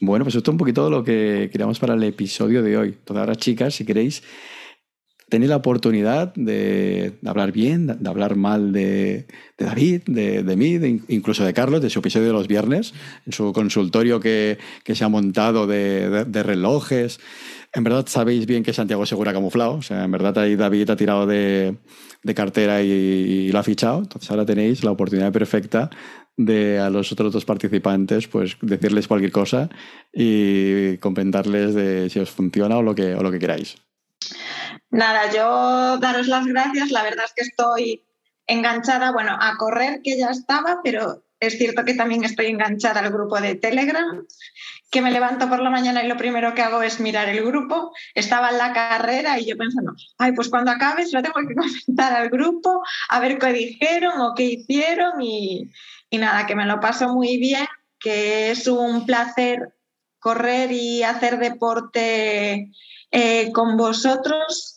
Bueno, 0.00 0.24
pues 0.24 0.34
esto 0.34 0.50
es 0.50 0.52
un 0.52 0.58
poquito 0.58 0.90
lo 0.90 1.04
que 1.04 1.48
queríamos 1.52 1.78
para 1.78 1.94
el 1.94 2.02
episodio 2.02 2.62
de 2.62 2.76
hoy. 2.76 2.88
Entonces 2.88 3.20
ahora, 3.20 3.36
chicas, 3.36 3.74
si 3.74 3.84
queréis, 3.84 4.22
tenéis 5.28 5.50
la 5.50 5.56
oportunidad 5.56 6.34
de, 6.34 7.14
de, 7.20 7.30
hablar 7.30 7.52
bien, 7.52 7.86
de, 7.86 7.94
de 7.94 8.08
hablar 8.08 8.36
mal 8.36 8.72
de, 8.72 9.26
de 9.58 9.64
David, 9.64 10.02
de, 10.06 10.56
mí, 10.56 11.02
incluso 11.08 11.44
de 11.44 11.54
Carlos, 11.54 11.82
de 11.82 11.90
su 11.90 12.00
episodio 12.00 12.28
de 12.28 12.32
los 12.32 12.48
viernes, 12.48 12.94
en 13.26 13.32
su 13.32 13.52
consultorio 13.52 14.20
que, 14.20 14.58
que 14.84 14.94
se 14.94 15.04
ha 15.04 15.08
montado 15.08 15.66
de, 15.66 16.24
relojes. 16.42 17.20
En 17.72 17.82
verdad 17.84 18.06
sabéis 18.06 18.46
bien 18.46 18.62
que 18.62 18.72
Santiago 18.72 19.06
Segura 19.06 19.32
ha 19.32 19.34
camuflado, 19.34 19.74
o 19.74 19.82
sea, 19.82 20.04
en 20.04 20.10
verdad 20.10 20.38
ahí 20.38 20.56
David 20.56 20.90
ha 20.90 20.96
tirado 20.96 21.26
de, 21.26 21.76
cartera 22.34 22.82
y, 22.82 22.90
y, 22.90 23.52
lo 23.52 23.58
ha 23.58 23.62
fichado, 23.62 23.98
entonces 23.98 24.30
ahora 24.30 24.46
tenéis 24.46 24.84
la 24.84 24.92
oportunidad 24.92 25.32
perfecta 25.32 25.90
de 26.36 26.78
a 26.78 26.90
los 26.90 27.12
otros 27.12 27.32
dos 27.32 27.44
participantes, 27.44 28.26
pues 28.28 28.56
decirles 28.60 29.08
cualquier 29.08 29.32
cosa 29.32 29.68
y 30.12 30.96
comentarles 30.98 31.74
de 31.74 32.10
si 32.10 32.18
os 32.18 32.30
funciona 32.30 32.76
o 32.76 32.82
lo 32.82 32.94
que, 32.94 33.14
o 33.14 33.22
lo 33.22 33.30
que 33.30 33.38
queráis. 33.38 33.76
Nada, 34.94 35.28
yo 35.32 35.98
daros 35.98 36.28
las 36.28 36.46
gracias. 36.46 36.92
La 36.92 37.02
verdad 37.02 37.24
es 37.24 37.32
que 37.34 37.42
estoy 37.42 38.04
enganchada, 38.46 39.10
bueno, 39.10 39.36
a 39.40 39.56
correr 39.56 40.02
que 40.04 40.16
ya 40.16 40.28
estaba, 40.28 40.82
pero 40.84 41.24
es 41.40 41.58
cierto 41.58 41.84
que 41.84 41.94
también 41.94 42.22
estoy 42.22 42.46
enganchada 42.46 43.00
al 43.00 43.10
grupo 43.10 43.40
de 43.40 43.56
Telegram, 43.56 44.24
que 44.92 45.02
me 45.02 45.10
levanto 45.10 45.48
por 45.48 45.58
la 45.58 45.70
mañana 45.70 46.04
y 46.04 46.06
lo 46.06 46.16
primero 46.16 46.54
que 46.54 46.62
hago 46.62 46.80
es 46.80 47.00
mirar 47.00 47.28
el 47.28 47.44
grupo. 47.44 47.92
Estaba 48.14 48.50
en 48.50 48.58
la 48.58 48.72
carrera 48.72 49.36
y 49.40 49.46
yo 49.46 49.56
pensando, 49.56 49.94
ay, 50.18 50.30
pues 50.30 50.48
cuando 50.48 50.70
acabes 50.70 51.12
lo 51.12 51.22
tengo 51.22 51.40
que 51.40 51.54
comentar 51.86 52.12
al 52.12 52.30
grupo, 52.30 52.80
a 53.08 53.18
ver 53.18 53.40
qué 53.40 53.52
dijeron 53.52 54.20
o 54.20 54.32
qué 54.36 54.44
hicieron 54.44 55.20
y, 55.20 55.72
nada, 56.12 56.46
que 56.46 56.54
me 56.54 56.66
lo 56.66 56.78
paso 56.78 57.08
muy 57.08 57.38
bien, 57.38 57.66
que 57.98 58.52
es 58.52 58.68
un 58.68 59.06
placer 59.06 59.74
correr 60.20 60.70
y 60.70 61.02
hacer 61.02 61.40
deporte 61.40 62.70
eh, 63.10 63.50
con 63.50 63.76
vosotros 63.76 64.73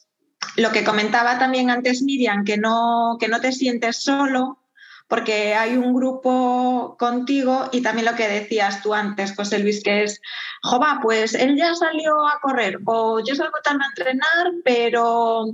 lo 0.58 0.72
que 0.72 0.84
comentaba 0.84 1.38
también 1.38 1.70
antes 1.70 2.02
Miriam, 2.02 2.44
que 2.44 2.58
no, 2.58 3.18
que 3.20 3.28
no 3.28 3.40
te 3.40 3.52
sientes 3.52 3.98
solo, 3.98 4.60
porque 5.08 5.54
hay 5.54 5.78
un 5.78 5.94
grupo 5.94 6.98
contigo 7.00 7.70
y 7.72 7.82
también 7.82 8.08
lo 8.08 8.16
que 8.16 8.28
decías 8.28 8.82
tú 8.82 8.94
antes, 8.94 9.36
José 9.36 9.60
Luis, 9.60 9.82
que 9.84 10.04
es, 10.04 10.20
jova, 10.64 11.00
pues 11.02 11.36
él 11.36 11.56
ya 11.56 11.76
salió 11.76 12.28
a 12.28 12.40
correr 12.42 12.80
o 12.86 13.20
yo 13.24 13.36
salgo 13.36 13.60
tarde 13.64 13.84
a 13.84 13.88
entrenar, 13.88 14.52
pero 14.66 15.46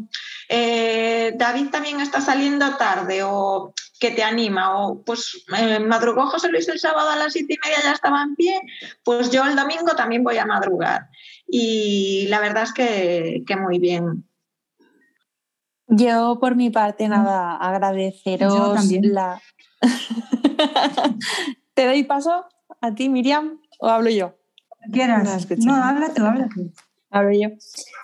eh, 0.48 1.34
David 1.36 1.70
también 1.70 2.00
está 2.00 2.22
saliendo 2.22 2.78
tarde 2.78 3.22
o 3.24 3.74
que 4.00 4.12
te 4.12 4.24
anima 4.24 4.80
o 4.80 5.04
pues 5.04 5.46
eh, 5.58 5.80
madrugó 5.80 6.28
José 6.28 6.50
Luis 6.50 6.68
el 6.70 6.80
sábado 6.80 7.10
a 7.10 7.18
las 7.18 7.34
siete 7.34 7.54
y 7.54 7.68
media 7.68 7.84
ya 7.84 7.92
estaba 7.92 8.24
en 8.24 8.36
pie, 8.36 8.60
pues 9.04 9.30
yo 9.32 9.46
el 9.46 9.56
domingo 9.56 9.96
también 9.96 10.24
voy 10.24 10.38
a 10.38 10.46
madrugar. 10.46 11.10
Y 11.46 12.26
la 12.30 12.40
verdad 12.40 12.64
es 12.64 12.74
que, 12.74 13.44
que 13.46 13.56
muy 13.58 13.78
bien. 13.80 14.26
Yo, 15.96 16.40
por 16.40 16.56
mi 16.56 16.72
parte, 16.72 17.08
nada, 17.08 17.56
agradeceros 17.56 18.84
la. 19.04 19.40
¿Te 21.76 21.86
doy 21.86 22.04
paso 22.04 22.46
a 22.82 22.96
ti, 22.96 23.10
Miriam, 23.10 23.60
o 23.80 23.88
hablo 23.90 24.10
yo? 24.10 24.34
Quieras. 24.92 25.48
No, 25.60 25.76
habla 25.76 26.12
tú, 26.12 26.26
habla 26.26 26.50
tú. 26.54 26.72
Hablo 27.12 27.32
yo. 27.34 27.50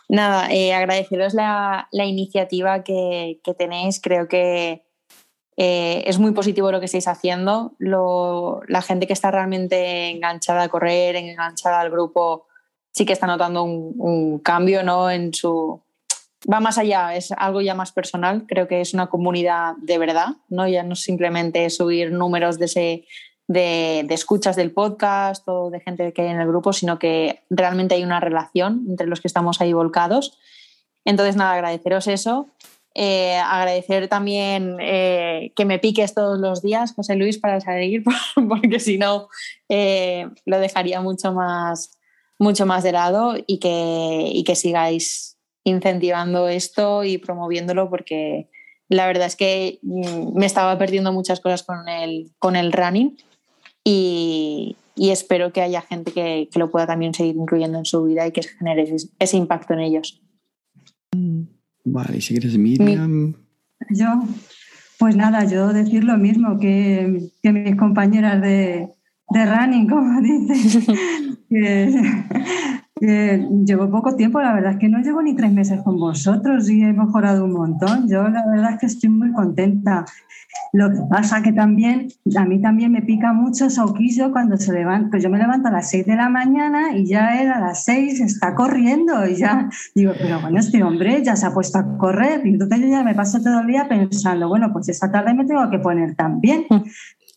Nada, 0.08 0.52
eh, 0.52 0.72
agradeceros 0.76 1.34
la, 1.34 1.88
la 1.92 2.06
iniciativa 2.06 2.84
que, 2.84 3.40
que, 3.44 3.56
tenéis. 3.56 4.00
Creo 4.00 4.28
que 4.28 4.86
eh, 5.58 6.04
es 6.06 6.20
muy 6.20 6.32
positivo 6.32 6.72
lo 6.72 6.80
que 6.80 6.86
estáis 6.86 7.08
haciendo. 7.08 7.74
Lo, 7.80 8.62
la 8.68 8.84
gente 8.84 9.08
que 9.08 9.14
está 9.14 9.32
realmente 9.32 10.10
enganchada 10.10 10.64
a 10.64 10.70
correr, 10.70 11.16
enganchada 11.16 11.80
al 11.80 11.90
grupo, 11.90 12.46
sí 12.92 13.04
que 13.04 13.14
está 13.14 13.26
notando 13.26 13.64
un, 13.64 13.96
un 13.98 14.40
cambio 14.40 14.84
¿no? 14.84 15.10
en 15.10 15.34
su 15.34 15.82
va 16.52 16.60
más 16.60 16.78
allá, 16.78 17.16
es 17.16 17.32
algo 17.32 17.62
ya 17.62 17.76
más 17.76 17.92
personal, 17.92 18.46
creo 18.48 18.68
que 18.68 18.82
es 18.82 18.94
una 18.94 19.08
comunidad 19.08 19.74
de 19.82 19.98
verdad, 19.98 20.30
¿no? 20.48 20.68
ya 20.68 20.84
no 20.84 20.96
simplemente 20.96 21.70
subir 21.70 22.12
números 22.12 22.60
de, 22.60 22.66
ese, 22.66 23.06
de, 23.48 24.06
escuchas 24.10 24.56
del 24.56 24.72
podcast 24.72 25.44
o 25.48 25.70
de 25.70 25.80
gente 25.82 26.14
que 26.14 26.22
hay 26.22 26.30
en 26.30 26.40
el 26.40 26.48
grupo, 26.48 26.72
sino 26.72 27.00
que 27.00 27.42
realmente 27.50 27.96
hay 27.96 28.04
una 28.04 28.20
relación 28.20 28.86
entre 28.88 29.08
los 29.08 29.22
que 29.22 29.28
estamos 29.28 29.60
ahí 29.60 29.74
volcados. 29.74 30.38
Entonces, 31.04 31.36
nada, 31.36 31.54
agradeceros 31.54 32.08
eso. 32.08 32.48
Eh, 32.96 33.38
agradecer 33.38 34.08
también 34.08 34.78
eh, 34.80 35.54
que 35.56 35.66
me 35.66 35.80
piques 35.80 36.14
todos 36.14 36.40
los 36.40 36.62
días, 36.62 36.94
José 36.94 37.16
Luis, 37.16 37.38
para 37.38 37.60
salir, 37.62 38.04
porque 38.50 38.80
si 38.80 38.98
no 38.98 39.30
eh, 39.68 40.28
lo 40.46 40.60
dejaría 40.60 41.02
mucho 41.02 41.34
más, 41.34 41.98
mucho 42.38 42.66
más 42.66 42.84
de 42.84 42.92
lado 42.92 43.36
y 43.48 43.60
que, 43.60 44.30
y 44.32 44.44
que 44.44 44.56
sigáis 44.56 45.39
incentivando 45.70 46.48
esto 46.50 47.04
y 47.04 47.18
promoviéndolo 47.18 47.90
porque 47.90 48.50
la 48.90 49.08
verdad 49.08 49.28
es 49.28 49.36
que 49.36 49.80
mm, 49.84 50.38
me 50.38 50.46
estaba 50.46 50.78
perdiendo 50.78 51.14
muchas 51.14 51.40
cosas 51.40 51.64
con 51.64 51.88
el, 51.88 52.32
con 52.40 52.56
el 52.56 52.72
running 52.72 53.18
y, 53.84 54.76
y 54.96 55.12
espero 55.12 55.54
que 55.54 55.62
haya 55.62 55.82
gente 55.82 56.12
que, 56.12 56.50
que, 56.52 56.60
lo 56.60 56.70
pueda 56.70 56.88
también 56.88 57.14
seguir 57.14 57.36
incluyendo 57.36 57.78
en 57.78 57.86
su 57.86 58.04
vida 58.04 58.28
y 58.28 58.32
que 58.32 58.44
genere 58.44 58.84
ese, 58.84 59.08
ese 59.20 59.38
impacto 59.38 59.74
en 59.74 59.80
ellos. 59.80 60.22
Vale, 61.86 62.18
y 62.18 62.22
si 62.22 62.34
quieres 62.34 62.58
Miriam. 62.58 63.36
Yo, 63.90 64.08
pues 64.98 65.16
nada, 65.16 65.46
yo 65.46 65.72
decir 65.72 66.04
lo 66.04 66.18
mismo 66.18 66.60
que, 66.60 67.30
que 67.42 67.52
mis 67.52 67.76
compañeras 67.78 68.42
de, 68.42 68.90
de 69.30 69.46
running, 69.46 69.88
como 69.88 70.22
dices. 71.50 71.96
Eh, 73.02 73.48
llevo 73.66 73.90
poco 73.90 74.16
tiempo, 74.16 74.42
la 74.42 74.54
verdad 74.54 74.74
es 74.74 74.78
que 74.78 74.90
no 74.90 75.00
llevo 75.00 75.22
ni 75.22 75.36
tres 75.36 75.52
meses 75.54 75.82
con 75.84 75.98
vosotros 75.98 76.70
y 76.70 76.84
he 76.84 76.94
mejorado 76.94 77.46
un 77.46 77.54
montón. 77.54 78.10
Yo 78.10 78.28
la 78.28 78.46
verdad 78.46 78.74
es 78.74 78.80
que 78.80 78.86
estoy 78.88 79.10
muy 79.10 79.32
contenta. 79.32 80.06
Lo 80.74 80.90
que 80.92 81.00
pasa 81.10 81.42
que 81.42 81.54
también, 81.54 82.10
a 82.36 82.46
mí 82.46 82.62
también 82.62 82.92
me 82.92 83.02
pica 83.02 83.34
mucho 83.34 83.70
Sauquillo 83.70 84.32
cuando 84.32 84.58
se 84.58 84.74
levanta. 84.74 85.12
Pues 85.12 85.24
yo 85.24 85.30
me 85.30 85.38
levanto 85.38 85.70
a 85.70 85.72
las 85.72 85.90
seis 85.90 86.06
de 86.06 86.16
la 86.16 86.30
mañana 86.30 86.96
y 86.96 87.06
ya 87.06 87.42
él 87.42 87.50
a 87.50 87.60
las 87.60 87.86
seis 87.86 88.20
está 88.20 88.54
corriendo 88.54 89.26
y 89.28 89.36
ya 89.36 89.70
digo, 89.96 90.14
pero 90.18 90.42
bueno, 90.42 90.60
este 90.60 90.84
hombre 90.84 91.24
ya 91.24 91.36
se 91.36 91.46
ha 91.46 91.54
puesto 91.54 91.80
a 91.80 91.98
correr. 91.98 92.46
Y 92.46 92.50
entonces 92.50 92.82
yo 92.82 92.88
ya 92.88 93.04
me 93.04 93.16
paso 93.16 93.40
todo 93.42 93.62
el 93.62 93.68
día 93.68 93.88
pensando, 93.88 94.50
bueno, 94.50 94.72
pues 94.74 94.90
esta 94.90 95.12
tarde 95.12 95.34
me 95.34 95.46
tengo 95.46 95.70
que 95.70 95.80
poner 95.80 96.16
también. 96.16 96.66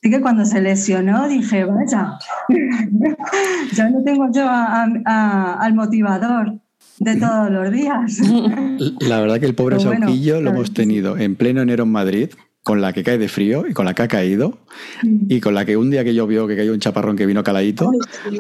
Así 0.03 0.11
que 0.11 0.21
cuando 0.21 0.45
se 0.45 0.61
lesionó 0.61 1.29
dije, 1.29 1.65
vaya, 1.65 2.19
ya 3.73 3.89
no 3.89 4.03
tengo 4.03 4.27
yo 4.35 4.49
a, 4.49 4.85
a, 5.05 5.55
al 5.55 5.75
motivador 5.75 6.59
de 6.99 7.17
todos 7.17 7.53
los 7.53 7.71
días. 7.71 8.19
La 9.01 9.21
verdad 9.21 9.39
que 9.39 9.47
el 9.47 9.55
pobre 9.55 9.77
bueno, 9.77 10.07
Sauquillo 10.07 10.41
lo 10.41 10.51
hemos 10.51 10.75
tenido 10.75 11.17
en 11.17 11.37
pleno 11.37 11.63
enero 11.63 11.85
en 11.85 11.93
Madrid, 11.93 12.31
con 12.63 12.81
la 12.81 12.93
que 12.93 13.03
cae 13.03 13.19
de 13.19 13.29
frío 13.29 13.65
y 13.69 13.73
con 13.73 13.85
la 13.85 13.95
que 13.95 14.03
ha 14.03 14.09
caído 14.09 14.59
y 15.03 15.41
con 15.41 15.55
la 15.55 15.65
que 15.65 15.77
un 15.77 15.91
día 15.91 16.05
que 16.05 16.15
llovió, 16.15 16.47
que 16.47 16.57
cayó 16.57 16.73
un 16.73 16.79
chaparrón 16.79 17.17
que 17.17 17.27
vino 17.27 17.43
caladito, 17.43 17.91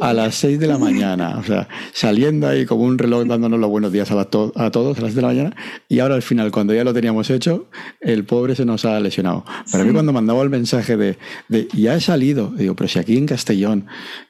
a 0.00 0.12
las 0.12 0.36
6 0.36 0.60
de 0.60 0.68
la 0.68 0.78
mañana, 0.78 1.38
o 1.38 1.42
sea, 1.42 1.68
saliendo 1.92 2.46
ahí 2.46 2.64
como 2.64 2.84
un 2.84 2.98
reloj 2.98 3.24
dándonos 3.26 3.58
los 3.58 3.68
buenos 3.68 3.92
días 3.92 4.12
a, 4.12 4.14
la 4.14 4.26
to 4.26 4.52
a 4.54 4.70
todos 4.70 4.98
a 4.98 5.02
las 5.02 5.10
6 5.10 5.16
de 5.16 5.22
la 5.22 5.28
mañana 5.28 5.56
y 5.88 5.98
ahora 5.98 6.14
al 6.14 6.22
final, 6.22 6.52
cuando 6.52 6.72
ya 6.72 6.84
lo 6.84 6.94
teníamos 6.94 7.30
hecho, 7.30 7.66
el 8.00 8.24
pobre 8.24 8.54
se 8.54 8.64
nos 8.64 8.84
ha 8.84 9.00
lesionado. 9.00 9.44
Pero 9.72 9.78
sí. 9.78 9.80
a 9.80 9.84
mí 9.84 9.92
cuando 9.92 10.12
mandaba 10.12 10.42
el 10.42 10.50
mensaje 10.50 10.96
de, 10.96 11.18
de 11.48 11.66
ya 11.72 11.96
he 11.96 12.00
salido, 12.00 12.52
digo, 12.56 12.76
pero 12.76 12.86
si 12.86 13.00
aquí 13.00 13.16
en 13.16 13.26
Castellón, 13.26 13.86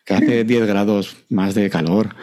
que 0.07 0.14
hace 0.14 0.44
10 0.44 0.66
grados 0.66 1.16
más 1.28 1.55
de 1.55 1.68
calor, 1.68 2.14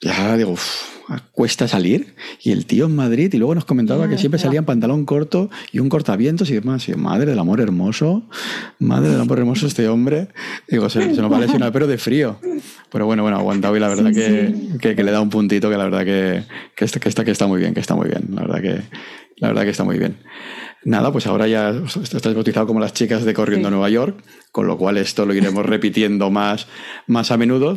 ya 0.00 0.36
digo, 0.38 0.52
uff, 0.52 0.91
cuesta 1.32 1.68
salir. 1.68 2.14
Y 2.42 2.52
el 2.52 2.66
tío 2.66 2.86
en 2.86 2.96
Madrid, 2.96 3.32
y 3.32 3.38
luego 3.38 3.54
nos 3.54 3.64
comentaba 3.64 4.08
que 4.08 4.18
siempre 4.18 4.38
salía 4.38 4.60
en 4.60 4.64
pantalón 4.64 5.04
corto 5.04 5.50
y 5.72 5.78
un 5.78 5.88
cortavientos 5.88 6.50
y 6.50 6.54
demás. 6.54 6.88
Y 6.88 6.94
madre 6.94 7.30
del 7.30 7.38
amor 7.38 7.60
hermoso, 7.60 8.22
madre 8.78 9.10
del 9.10 9.20
amor 9.20 9.38
hermoso 9.38 9.66
este 9.66 9.88
hombre. 9.88 10.28
Digo, 10.68 10.88
se, 10.88 11.06
nos 11.08 11.30
va 11.30 11.36
a 11.36 11.40
lesionar, 11.40 11.72
pero 11.72 11.86
de 11.86 11.98
frío. 11.98 12.38
Pero 12.90 13.06
bueno, 13.06 13.22
bueno, 13.22 13.38
aguantado 13.38 13.76
y 13.76 13.80
la 13.80 13.88
verdad 13.88 14.12
que, 14.12 14.94
que, 14.94 15.02
le 15.02 15.10
da 15.10 15.20
un 15.20 15.30
puntito 15.30 15.70
que 15.70 15.76
la 15.76 15.84
verdad 15.84 16.04
que, 16.04 16.44
que, 16.74 16.84
está, 16.84 17.00
que, 17.00 17.08
está, 17.08 17.24
que 17.24 17.30
está 17.30 17.46
muy 17.46 17.60
bien, 17.60 17.74
que 17.74 17.80
está 17.80 17.94
muy 17.94 18.08
bien. 18.08 18.28
La 18.32 18.42
verdad 18.42 18.60
que, 18.60 18.82
la 19.36 19.48
verdad 19.48 19.62
que 19.62 19.70
está 19.70 19.84
muy 19.84 19.98
bien. 19.98 20.16
Nada, 20.84 21.12
pues 21.12 21.28
ahora 21.28 21.46
ya 21.46 21.70
estás 21.70 22.34
bautizado 22.34 22.66
como 22.66 22.80
las 22.80 22.92
chicas 22.92 23.24
de 23.24 23.34
Corriendo 23.34 23.68
a 23.68 23.70
Nueva 23.70 23.88
York, 23.88 24.20
con 24.50 24.66
lo 24.66 24.76
cual 24.76 24.98
esto 24.98 25.24
lo 25.24 25.32
iremos 25.32 25.64
repitiendo 25.66 26.30
más, 26.30 26.66
más 27.06 27.30
a 27.30 27.36
menudo. 27.36 27.76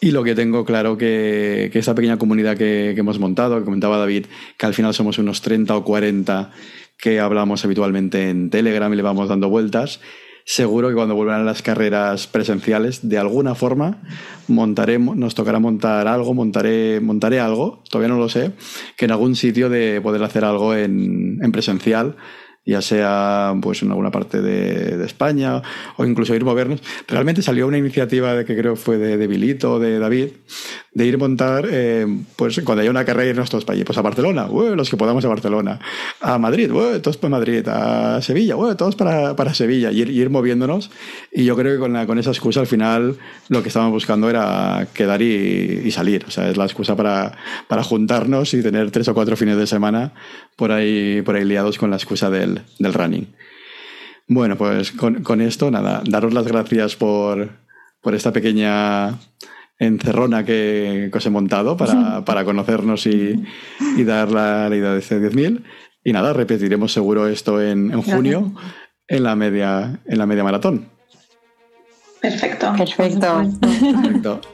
Y 0.00 0.10
lo 0.10 0.22
que 0.22 0.34
tengo 0.34 0.64
claro 0.64 0.98
que, 0.98 1.70
que 1.72 1.78
esta 1.78 1.94
pequeña 1.94 2.18
comunidad 2.18 2.56
que, 2.56 2.90
hemos 2.90 3.18
montado, 3.18 3.58
que 3.58 3.64
comentaba 3.64 3.96
David, 3.96 4.26
que 4.58 4.66
al 4.66 4.74
final 4.74 4.92
somos 4.92 5.16
unos 5.18 5.40
30 5.40 5.76
o 5.76 5.84
40 5.84 6.50
que 6.98 7.20
hablamos 7.20 7.64
habitualmente 7.64 8.28
en 8.28 8.50
Telegram 8.50 8.92
y 8.92 8.96
le 8.96 9.02
vamos 9.02 9.28
dando 9.28 9.48
vueltas, 9.48 10.00
seguro 10.44 10.88
que 10.88 10.94
cuando 10.94 11.14
vuelvan 11.14 11.46
las 11.46 11.62
carreras 11.62 12.26
presenciales, 12.26 13.08
de 13.08 13.18
alguna 13.18 13.54
forma, 13.54 14.02
montaremos, 14.46 15.16
nos 15.16 15.34
tocará 15.34 15.58
montar 15.58 16.06
algo, 16.06 16.34
montaré, 16.34 17.00
montaré 17.00 17.40
algo, 17.40 17.82
todavía 17.88 18.08
no 18.08 18.18
lo 18.18 18.28
sé, 18.28 18.52
que 18.96 19.06
en 19.06 19.12
algún 19.12 19.36
sitio 19.36 19.68
de 19.68 20.00
poder 20.00 20.22
hacer 20.22 20.44
algo 20.44 20.74
en, 20.74 21.38
en 21.42 21.52
presencial 21.52 22.16
ya 22.64 22.80
sea 22.80 23.54
pues 23.60 23.82
en 23.82 23.90
alguna 23.90 24.10
parte 24.10 24.40
de, 24.40 25.02
España 25.04 25.62
o 25.96 26.04
incluso 26.04 26.34
ir 26.34 26.44
movernos. 26.44 26.80
Realmente 27.08 27.42
salió 27.42 27.66
una 27.66 27.78
iniciativa 27.78 28.34
de 28.34 28.44
que 28.44 28.56
creo 28.56 28.76
fue 28.76 28.98
de, 28.98 29.16
de 29.16 29.26
Bilito, 29.26 29.80
de 29.80 29.98
David, 29.98 30.28
de 30.94 31.06
ir 31.06 31.16
montar, 31.16 31.66
eh, 31.70 32.06
pues 32.36 32.60
cuando 32.64 32.82
haya 32.82 32.90
una 32.90 33.04
carrera, 33.04 33.30
irnos 33.30 33.48
todos 33.48 33.64
para 33.64 33.74
allí. 33.74 33.84
Pues 33.84 33.96
a 33.96 34.02
Barcelona, 34.02 34.46
los 34.46 34.90
que 34.90 34.96
podamos 34.96 35.24
a 35.24 35.28
Barcelona. 35.28 35.80
A 36.20 36.38
Madrid, 36.38 36.70
todos 37.02 37.16
para 37.16 37.30
Madrid. 37.30 37.66
A 37.68 38.20
Sevilla, 38.20 38.56
todos 38.76 38.94
para, 38.94 39.34
para 39.34 39.54
Sevilla. 39.54 39.90
Y 39.90 40.02
ir, 40.02 40.10
ir, 40.10 40.28
moviéndonos. 40.28 40.90
Y 41.32 41.44
yo 41.44 41.56
creo 41.56 41.74
que 41.74 41.78
con, 41.80 41.94
la, 41.94 42.06
con 42.06 42.18
esa 42.18 42.30
excusa 42.30 42.60
al 42.60 42.66
final 42.66 43.16
lo 43.48 43.62
que 43.62 43.68
estábamos 43.68 43.94
buscando 43.94 44.28
era 44.28 44.86
quedar 44.92 45.22
y, 45.22 45.82
y, 45.84 45.90
salir. 45.90 46.24
O 46.26 46.30
sea, 46.30 46.48
es 46.50 46.56
la 46.58 46.64
excusa 46.64 46.94
para, 46.94 47.38
para 47.68 47.82
juntarnos 47.82 48.52
y 48.52 48.62
tener 48.62 48.90
tres 48.90 49.08
o 49.08 49.14
cuatro 49.14 49.36
fines 49.36 49.56
de 49.56 49.66
semana 49.66 50.12
por 50.56 50.72
ahí, 50.72 51.22
por 51.22 51.36
ahí 51.36 51.44
liados 51.44 51.78
con 51.78 51.90
la 51.90 51.96
excusa 51.96 52.28
del, 52.28 52.51
del 52.78 52.94
running. 52.94 53.34
Bueno, 54.28 54.56
pues 54.56 54.92
con, 54.92 55.22
con 55.22 55.40
esto, 55.40 55.70
nada, 55.70 56.02
daros 56.06 56.32
las 56.32 56.46
gracias 56.46 56.96
por, 56.96 57.50
por 58.00 58.14
esta 58.14 58.32
pequeña 58.32 59.18
encerrona 59.78 60.44
que, 60.44 61.08
que 61.10 61.18
os 61.18 61.26
he 61.26 61.30
montado 61.30 61.76
para, 61.76 62.24
para 62.24 62.44
conocernos 62.44 63.06
y, 63.06 63.42
y, 63.96 64.04
dar 64.04 64.30
la, 64.30 64.68
la 64.68 64.76
idea 64.76 64.92
de 64.92 65.00
este 65.00 65.20
10.000. 65.20 65.62
Y 66.04 66.12
nada, 66.12 66.32
repetiremos 66.32 66.92
seguro 66.92 67.28
esto 67.28 67.60
en, 67.60 67.92
en 67.92 68.02
junio 68.02 68.52
en 69.08 69.22
la 69.22 69.36
media, 69.36 70.00
en 70.06 70.18
la 70.18 70.26
media 70.26 70.42
maratón. 70.42 70.88
Perfecto. 72.20 72.72
Perfecto. 72.76 73.42
Perfecto. 73.60 74.40